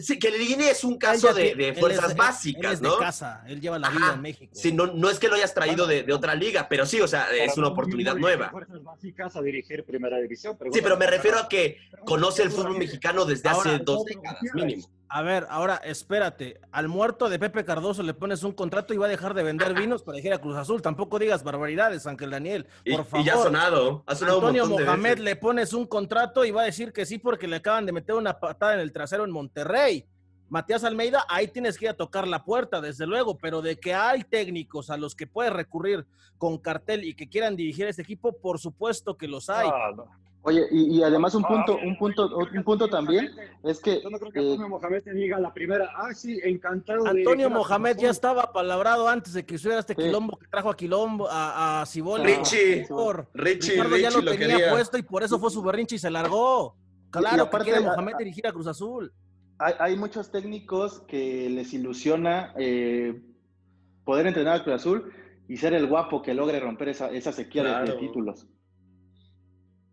[0.00, 2.92] Sí, que Liguini es un caso de, de, fuerzas básicas, él es ¿no?
[2.92, 4.52] De casa, él lleva la vida en México.
[4.54, 7.08] Sí, no, no es que lo hayas traído de, de, otra liga, pero sí, o
[7.08, 8.50] sea, es una oportunidad nueva.
[8.50, 10.56] Fuerzas básicas a dirigir primera división.
[10.72, 14.86] sí, pero me refiero a que conoce el fútbol mexicano desde hace dos décadas mínimo.
[15.08, 16.60] A ver, ahora espérate.
[16.72, 19.74] Al muerto de Pepe Cardoso le pones un contrato y va a dejar de vender
[19.74, 20.82] vinos para ir a Cruz Azul.
[20.82, 22.66] Tampoco digas barbaridades, Ángel Daniel.
[22.84, 23.24] Por favor.
[23.24, 24.02] Y ya ha sonado.
[24.06, 27.46] Ha sonado Antonio Mohamed le pones un contrato y va a decir que sí porque
[27.46, 30.06] le acaban de meter una patada en el trasero en Monterrey.
[30.48, 33.94] Matías Almeida, ahí tienes que ir a tocar la puerta, desde luego, pero de que
[33.94, 36.06] hay técnicos a los que puedes recurrir
[36.38, 39.68] con cartel y que quieran dirigir este equipo, por supuesto que los hay.
[39.68, 40.06] No.
[40.46, 43.32] Oye, y, y, además un punto, un punto, un punto también
[43.64, 44.00] es que.
[44.00, 47.04] Yo no creo que eh, Antonio Mohamed te diga la primera, ah, sí, encantado.
[47.04, 50.02] Antonio Mohamed ya estaba palabrado antes de que subiera este sí.
[50.02, 52.22] quilombo que trajo a Quilombo, a, a Ciboli.
[52.22, 52.86] Richie,
[53.34, 54.70] Richie, Richie, ya lo, lo tenía quería.
[54.70, 56.76] puesto y por eso fue su berrinche y se largó.
[57.10, 59.12] Claro, y aparte, que quiere Mohamed dirigir a Cruz Azul.
[59.58, 63.20] Hay, hay muchos técnicos que les ilusiona eh,
[64.04, 65.12] poder entrenar a Cruz Azul
[65.48, 67.86] y ser el guapo que logre romper esa, esa sequía claro.
[67.86, 68.46] de, de títulos.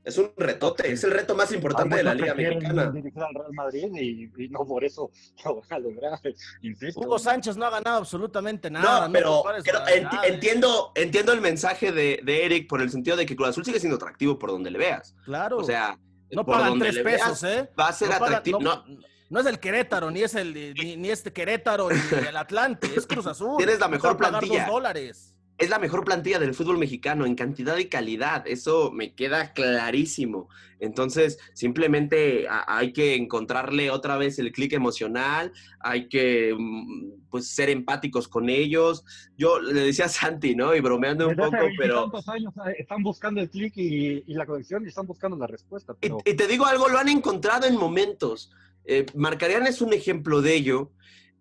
[0.04, 2.91] Es un retote, es el reto más importante de la Liga Mexicana.
[2.91, 5.12] Dirigir al Real Madrid y, y, no por eso
[5.45, 6.20] lo van a lograr.
[6.62, 6.99] Insisto.
[6.99, 9.08] Hugo Sánchez no ha ganado absolutamente nada.
[9.08, 13.26] No, pero, pero enti entiendo, entiendo el mensaje de, de, Eric por el sentido de
[13.26, 15.16] que Cruz Azul sigue siendo atractivo por donde le veas.
[15.24, 15.58] Claro.
[15.58, 15.97] O sea,
[16.32, 17.70] no pagan tres pesos, veas, ¿eh?
[17.80, 18.60] Va a ser no atractivo.
[18.60, 18.99] Pagan, no,
[19.30, 23.08] no es el Querétaro, ni es el ni, ni este Querétaro, ni el Atlante, es
[23.08, 23.56] Cruz Azul.
[23.58, 24.66] Tienes la mejor plantilla.
[24.66, 28.47] Dos dólares es la mejor plantilla del fútbol mexicano en cantidad y calidad.
[28.47, 30.49] Eso me queda clarísimo.
[30.80, 37.70] Entonces, simplemente hay que encontrarle otra vez el clic emocional, hay que mm, pues ser
[37.70, 39.06] empáticos con ellos.
[39.38, 40.76] Yo le decía a Santi, ¿no?
[40.76, 42.12] Y bromeando un poco, pero...
[42.28, 45.93] años eh, están buscando el clic y, y, la conexión y están buscando la respuesta.
[45.97, 46.18] Pero...
[46.26, 48.51] Y, y, te digo algo, lo han encontrado en momentos.
[48.84, 50.91] Eh, Marcarían es un ejemplo de ello.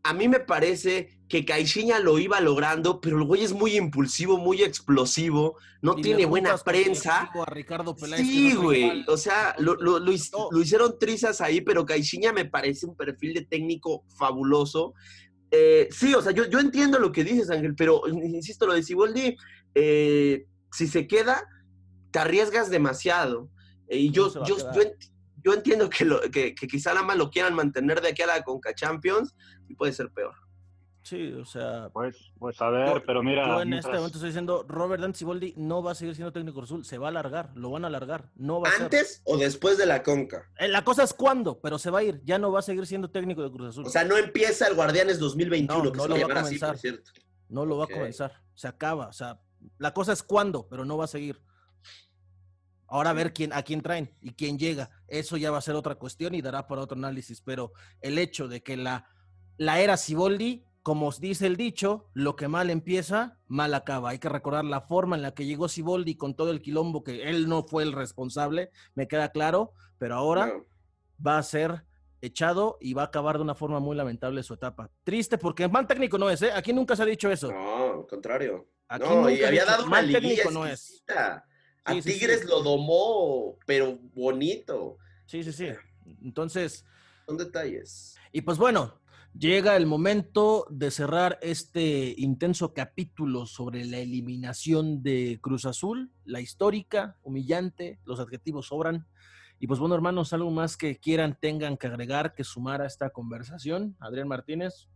[0.05, 4.37] A mí me parece que Caixinha lo iba logrando, pero el güey es muy impulsivo,
[4.37, 7.31] muy explosivo, no y tiene buena prensa.
[7.33, 10.13] A Ricardo Peláez, sí, güey, o sea, lo, lo, lo,
[10.51, 14.93] lo, hicieron trizas ahí, pero Caixinha me parece un perfil de técnico fabuloso.
[15.51, 18.83] Eh, sí, o sea, yo, yo, entiendo lo que dices, Ángel, pero insisto, lo de
[18.83, 19.35] Siboldi,
[19.75, 21.49] eh, si se queda,
[22.11, 23.49] te arriesgas demasiado.
[23.89, 24.83] Eh, y yo, yo, yo,
[25.43, 28.43] yo, entiendo que, que, que quizá nada más lo quieran mantener de aquí a la
[28.43, 29.35] Conca Champions
[29.67, 30.35] y puede ser peor.
[31.03, 31.91] Sí, o sea.
[31.93, 33.47] Pues, pues a ver, pero mira.
[33.47, 36.63] Yo en este momento estoy diciendo, Robert Dante Siboldi no va a seguir siendo técnico
[36.63, 39.79] azul, se va a alargar, lo van a alargar, no va a ¿Antes o después
[39.79, 40.49] de la Conca?
[40.59, 42.87] Eh, la cosa es cuándo, pero se va a ir, ya no va a seguir
[42.87, 43.87] siendo técnico de Cruz Azul.
[43.87, 46.43] O sea, no empieza el Guardianes 2021, no, que no se lo va va a
[46.43, 46.71] así, comenzar.
[46.71, 47.11] por cierto.
[47.49, 49.41] No lo va a comenzar, se acaba, o sea,
[49.79, 51.43] la cosa es cuándo, pero no va a seguir.
[52.87, 54.91] Ahora a ver quién, a quién traen y quién llega.
[55.09, 57.41] Eso ya va a ser otra cuestión y dará para otro análisis.
[57.41, 57.73] Pero
[58.03, 59.09] el hecho de que la,
[59.57, 64.11] la era Siboldi, como os dice el dicho, lo que mal empieza, mal acaba.
[64.11, 67.29] Hay que recordar la forma en la que llegó Siboldi con todo el quilombo, que
[67.29, 70.65] él no fue el responsable, me queda claro, pero ahora No.
[71.25, 71.85] va a ser
[72.21, 74.91] echado y va a acabar de una forma muy lamentable su etapa.
[75.05, 76.53] Triste porque mal técnico no es, ¿eh?
[76.53, 77.51] Aquí nunca se ha dicho eso.
[77.53, 78.69] No, al contrario.
[78.89, 81.03] Aquí no, y había dado mal técnico no es.
[81.09, 81.45] A
[81.95, 82.47] Sí, sí, Tigres sí.
[82.49, 84.99] lo domó, pero bonito.
[85.27, 85.69] Sí, sí, sí.
[86.23, 86.85] Entonces,
[87.27, 88.15] Son detalles.
[88.31, 89.01] y pues bueno,
[89.39, 96.41] llega el momento de cerrar este intenso capítulo sobre la eliminación de Cruz Azul, la
[96.41, 99.07] histórica, humillante, los adjetivos sobran.
[99.59, 103.11] Y pues bueno, hermanos, algo más que quieran, tengan que agregar, que sumar a esta
[103.11, 103.97] conversación.
[104.01, 104.89] Adrián Martínez.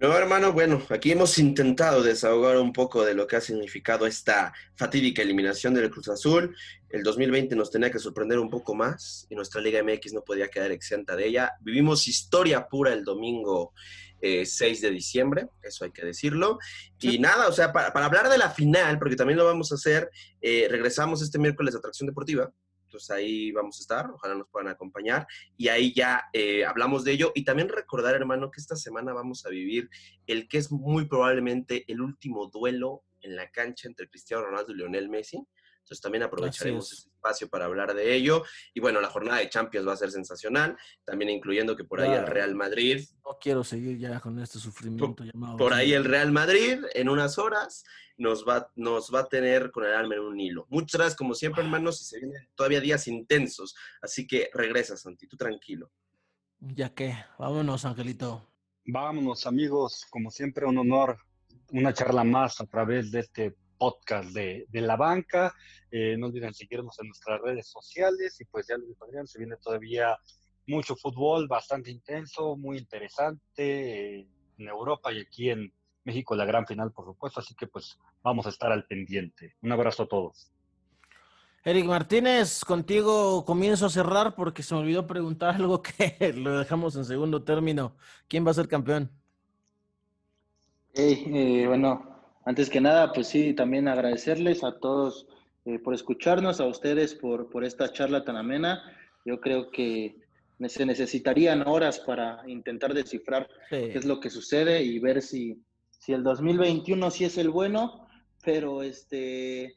[0.00, 4.50] No, hermano, bueno, aquí hemos intentado desahogar un poco de lo que ha significado esta
[4.74, 6.56] fatídica eliminación del Cruz Azul.
[6.88, 10.48] El 2020 nos tenía que sorprender un poco más y nuestra Liga MX no podía
[10.48, 11.52] quedar exenta de ella.
[11.60, 13.74] Vivimos historia pura el domingo
[14.22, 16.58] eh, 6 de diciembre, eso hay que decirlo.
[16.98, 19.74] Y nada, o sea, para, para hablar de la final, porque también lo vamos a
[19.74, 22.50] hacer, eh, regresamos este miércoles a Atracción Deportiva.
[22.90, 25.24] Entonces ahí vamos a estar, ojalá nos puedan acompañar.
[25.56, 27.30] Y ahí ya eh, hablamos de ello.
[27.36, 29.88] Y también recordar, hermano, que esta semana vamos a vivir
[30.26, 34.76] el que es muy probablemente el último duelo en la cancha entre Cristiano Ronaldo y
[34.76, 35.38] Lionel Messi.
[35.90, 36.98] Entonces también aprovecharemos es.
[36.98, 38.44] este espacio para hablar de ello.
[38.72, 42.12] Y bueno, la jornada de Champions va a ser sensacional, también incluyendo que por ahí
[42.12, 42.28] el.
[42.28, 45.56] Real Madrid, No quiero seguir ya con este sufrimiento llamado.
[45.56, 47.82] por ahí el Real Madrid en unas horas
[48.18, 50.64] nos va, nos va a tener con el alma en un hilo.
[50.70, 53.74] Muchas gracias como siempre, hermanos, y se vienen todavía días intensos.
[54.00, 55.90] Así que regresa, Santi, tú tranquilo.
[56.60, 58.46] Ya que, vámonos, Angelito.
[58.84, 60.06] Vámonos, amigos.
[60.08, 61.18] Como siempre, un honor,
[61.72, 65.54] una charla más a través de este podcast de, de la banca.
[65.90, 69.38] Eh, no olviden seguirnos en nuestras redes sociales y pues ya lo dijo Adrián, se
[69.38, 70.16] viene todavía
[70.66, 74.28] mucho fútbol, bastante intenso, muy interesante eh,
[74.58, 75.72] en Europa y aquí en
[76.04, 77.40] México la gran final, por supuesto.
[77.40, 79.56] Así que pues vamos a estar al pendiente.
[79.62, 80.52] Un abrazo a todos.
[81.64, 86.96] Eric Martínez, contigo comienzo a cerrar porque se me olvidó preguntar algo que lo dejamos
[86.96, 87.96] en segundo término.
[88.28, 89.10] ¿Quién va a ser campeón?
[90.92, 92.09] Hey, eh, bueno,
[92.44, 95.26] antes que nada, pues sí, también agradecerles a todos
[95.64, 98.82] eh, por escucharnos, a ustedes por, por esta charla tan amena.
[99.24, 100.16] Yo creo que
[100.68, 106.12] se necesitarían horas para intentar descifrar qué es lo que sucede y ver si, si
[106.12, 108.06] el 2021 sí es el bueno,
[108.42, 109.76] pero este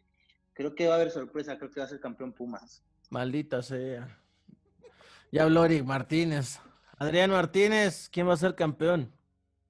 [0.54, 2.84] creo que va a haber sorpresa, creo que va a ser campeón Pumas.
[3.10, 4.20] Maldita sea.
[5.32, 6.60] Ya habló Eric Martínez.
[6.98, 9.12] Adrián Martínez, ¿quién va a ser campeón?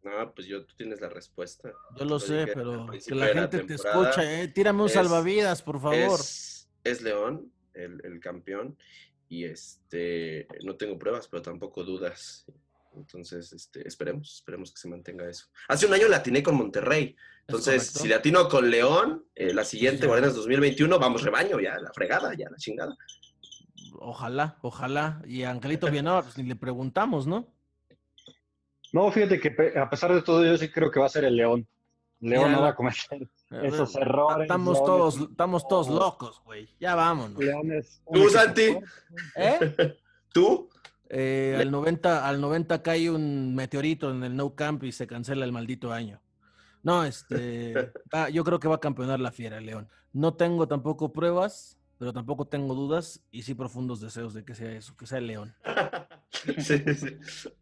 [0.03, 1.71] No, pues yo, tú tienes la respuesta.
[1.97, 4.49] Yo lo sé, pero que la gente te escucha, ¿eh?
[4.49, 6.19] Tírame un Es- salvavidas, por favor.
[6.19, 8.77] Es, es León, el, el campeón,
[9.29, 12.45] y este, no tengo pruebas, pero tampoco dudas.
[12.95, 15.47] Entonces, este, esperemos, esperemos que se mantenga eso.
[15.69, 17.15] Hace un año la atiné con Monterrey.
[17.47, 20.05] Entonces, si la atino con León, eh, la siguiente.
[20.05, 22.95] Guardianes 2021, vamos rebaño, ya, la fregada, ya, la chingada.
[23.99, 25.21] Ojalá, ojalá.
[25.25, 27.47] Y a Angelito Villanueva, pues ni le preguntamos, ¿no?
[28.93, 31.35] No, fíjate que a pesar de todo, yo sí creo que va a ser el
[31.35, 31.67] León.
[32.19, 33.27] León Mira, no va a cometer
[33.63, 34.43] esos errores.
[34.43, 36.69] Estamos León todos, estamos todos locos, güey.
[36.79, 37.37] Ya vámonos.
[37.37, 38.77] León es un ¿Tú, Santi?
[39.35, 39.97] ¿Eh?
[40.33, 40.69] ¿Tú?
[41.09, 45.43] Eh, al 90, al 90 cae un meteorito en el No Camp y se cancela
[45.43, 46.21] el maldito año.
[46.81, 47.73] No, este,
[48.13, 49.89] va- yo creo que va a campeonar la fiera, León.
[50.13, 54.71] No tengo tampoco pruebas, pero tampoco tengo dudas y sí profundos deseos de que sea
[54.71, 55.55] eso, que sea el León.
[56.57, 57.17] sí, sí,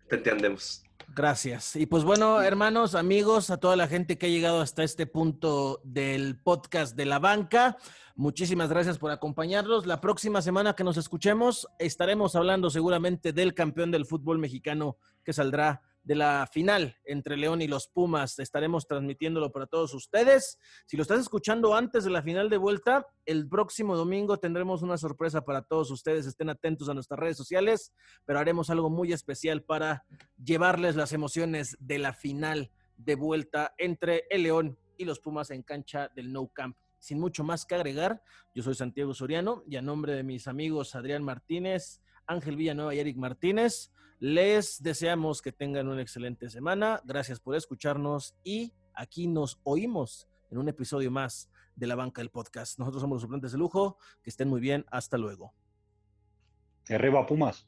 [0.07, 0.83] te entendemos.
[1.13, 1.75] Gracias.
[1.75, 5.81] Y pues bueno, hermanos, amigos, a toda la gente que ha llegado hasta este punto
[5.83, 7.77] del podcast de la banca,
[8.15, 9.85] muchísimas gracias por acompañarnos.
[9.85, 15.33] La próxima semana que nos escuchemos estaremos hablando seguramente del campeón del fútbol mexicano que
[15.33, 18.39] saldrá de la final entre León y los Pumas.
[18.39, 20.57] Estaremos transmitiéndolo para todos ustedes.
[20.85, 24.97] Si lo estás escuchando antes de la final de vuelta, el próximo domingo tendremos una
[24.97, 26.25] sorpresa para todos ustedes.
[26.25, 27.93] Estén atentos a nuestras redes sociales,
[28.25, 30.05] pero haremos algo muy especial para
[30.43, 35.63] llevarles las emociones de la final de vuelta entre el León y los Pumas en
[35.63, 36.77] cancha del No Camp.
[36.99, 38.21] Sin mucho más que agregar,
[38.53, 42.99] yo soy Santiago Soriano y a nombre de mis amigos Adrián Martínez, Ángel Villanueva y
[42.99, 43.91] Eric Martínez,
[44.21, 47.01] Les deseamos que tengan una excelente semana.
[47.03, 52.29] Gracias por escucharnos y aquí nos oímos en un episodio más de la banca del
[52.29, 52.77] podcast.
[52.77, 53.97] Nosotros somos los suplentes de lujo.
[54.21, 54.85] Que estén muy bien.
[54.91, 55.55] Hasta luego.
[56.87, 57.65] Arriba Pumas.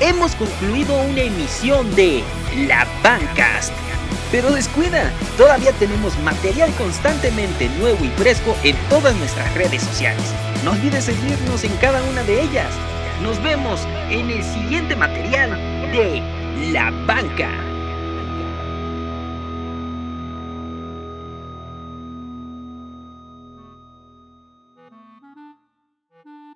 [0.00, 2.24] Hemos concluido una emisión de
[2.66, 3.72] La Bancast.
[4.30, 10.34] Pero descuida, todavía tenemos material constantemente nuevo y fresco en todas nuestras redes sociales.
[10.64, 12.70] No olvides seguirnos en cada una de ellas.
[13.22, 15.50] Nos vemos en el siguiente material
[15.92, 16.22] de
[16.72, 17.50] La Banca.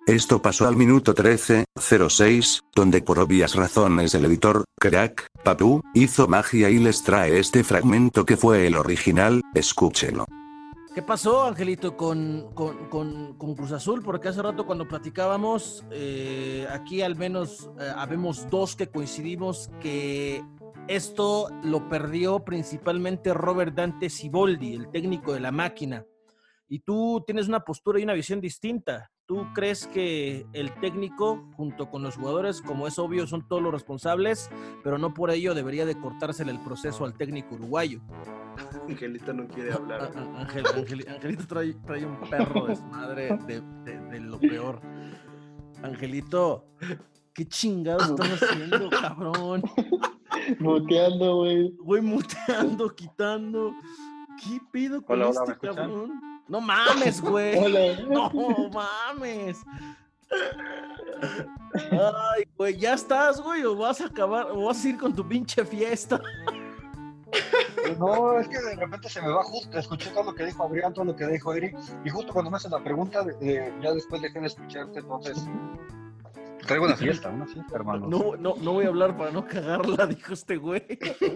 [0.05, 6.69] Esto pasó al minuto 13.06, donde por obvias razones el editor, Crack, Papu, hizo magia
[6.69, 10.25] y les trae este fragmento que fue el original, escúchelo.
[10.93, 14.01] ¿Qué pasó, Angelito, con, con, con- Cruz Azul?
[14.03, 20.43] Porque hace rato cuando platicábamos, eh, aquí al menos eh, habemos dos que coincidimos que
[20.89, 26.05] esto lo perdió principalmente Robert Dante Siboldi, el técnico de la máquina.
[26.67, 29.12] Y tú tienes una postura y una visión distinta.
[29.25, 33.71] ¿Tú crees que el técnico, junto con los jugadores, como es obvio, son todos los
[33.71, 34.49] responsables,
[34.83, 38.01] pero no por ello debería de cortársele el proceso al técnico uruguayo?
[38.89, 40.11] Angelito no quiere hablar.
[40.35, 44.81] Angelito trae, trae un perro desmadre de, de, de lo peor.
[45.83, 46.65] Angelito,
[47.33, 49.63] ¿qué chingados estás haciendo, cabrón?
[50.59, 51.71] Muteando, güey.
[51.77, 53.73] Güey, muteando, quitando.
[54.43, 56.32] ¿Qué pido con Hola, hola, este cabrón?
[56.47, 57.55] No mames, güey.
[58.09, 58.29] No
[58.69, 59.59] mames.
[61.91, 63.63] Ay, güey, ¿ya estás, güey?
[63.63, 64.47] ¿O vas a acabar?
[64.51, 66.21] ¿O vas a ir con tu pinche fiesta?
[67.99, 69.77] No, es que de repente se me va justo.
[69.77, 71.77] Escuché todo lo que dijo Adrián, todo lo que dijo Eric.
[72.05, 74.99] Y justo cuando me hacen la pregunta, eh, ya después dejé de escucharte.
[74.99, 75.45] Entonces,
[76.65, 78.07] traigo una fiesta, una fiesta, hermano.
[78.07, 80.83] No, no, no voy a hablar para no cagarla, dijo este güey.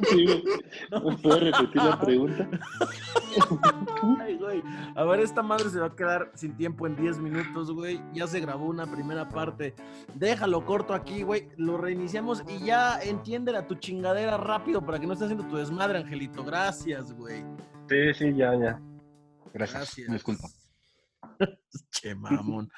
[0.09, 0.43] Sí, güey.
[0.91, 2.49] ¿Me puedes repetir la pregunta?
[4.19, 4.63] Ay, güey.
[4.95, 8.01] A ver, esta madre se va a quedar sin tiempo en 10 minutos, güey.
[8.13, 9.75] Ya se grabó una primera parte.
[10.15, 11.49] Déjalo corto aquí, güey.
[11.57, 15.57] Lo reiniciamos y ya entiende a tu chingadera rápido para que no estés haciendo tu
[15.57, 16.43] desmadre, Angelito.
[16.43, 17.43] Gracias, güey.
[17.89, 18.82] Sí, sí, ya, ya.
[19.53, 19.95] Gracias.
[19.97, 20.11] Gracias.
[20.11, 20.47] Disculpa.
[21.91, 22.69] che, mamón.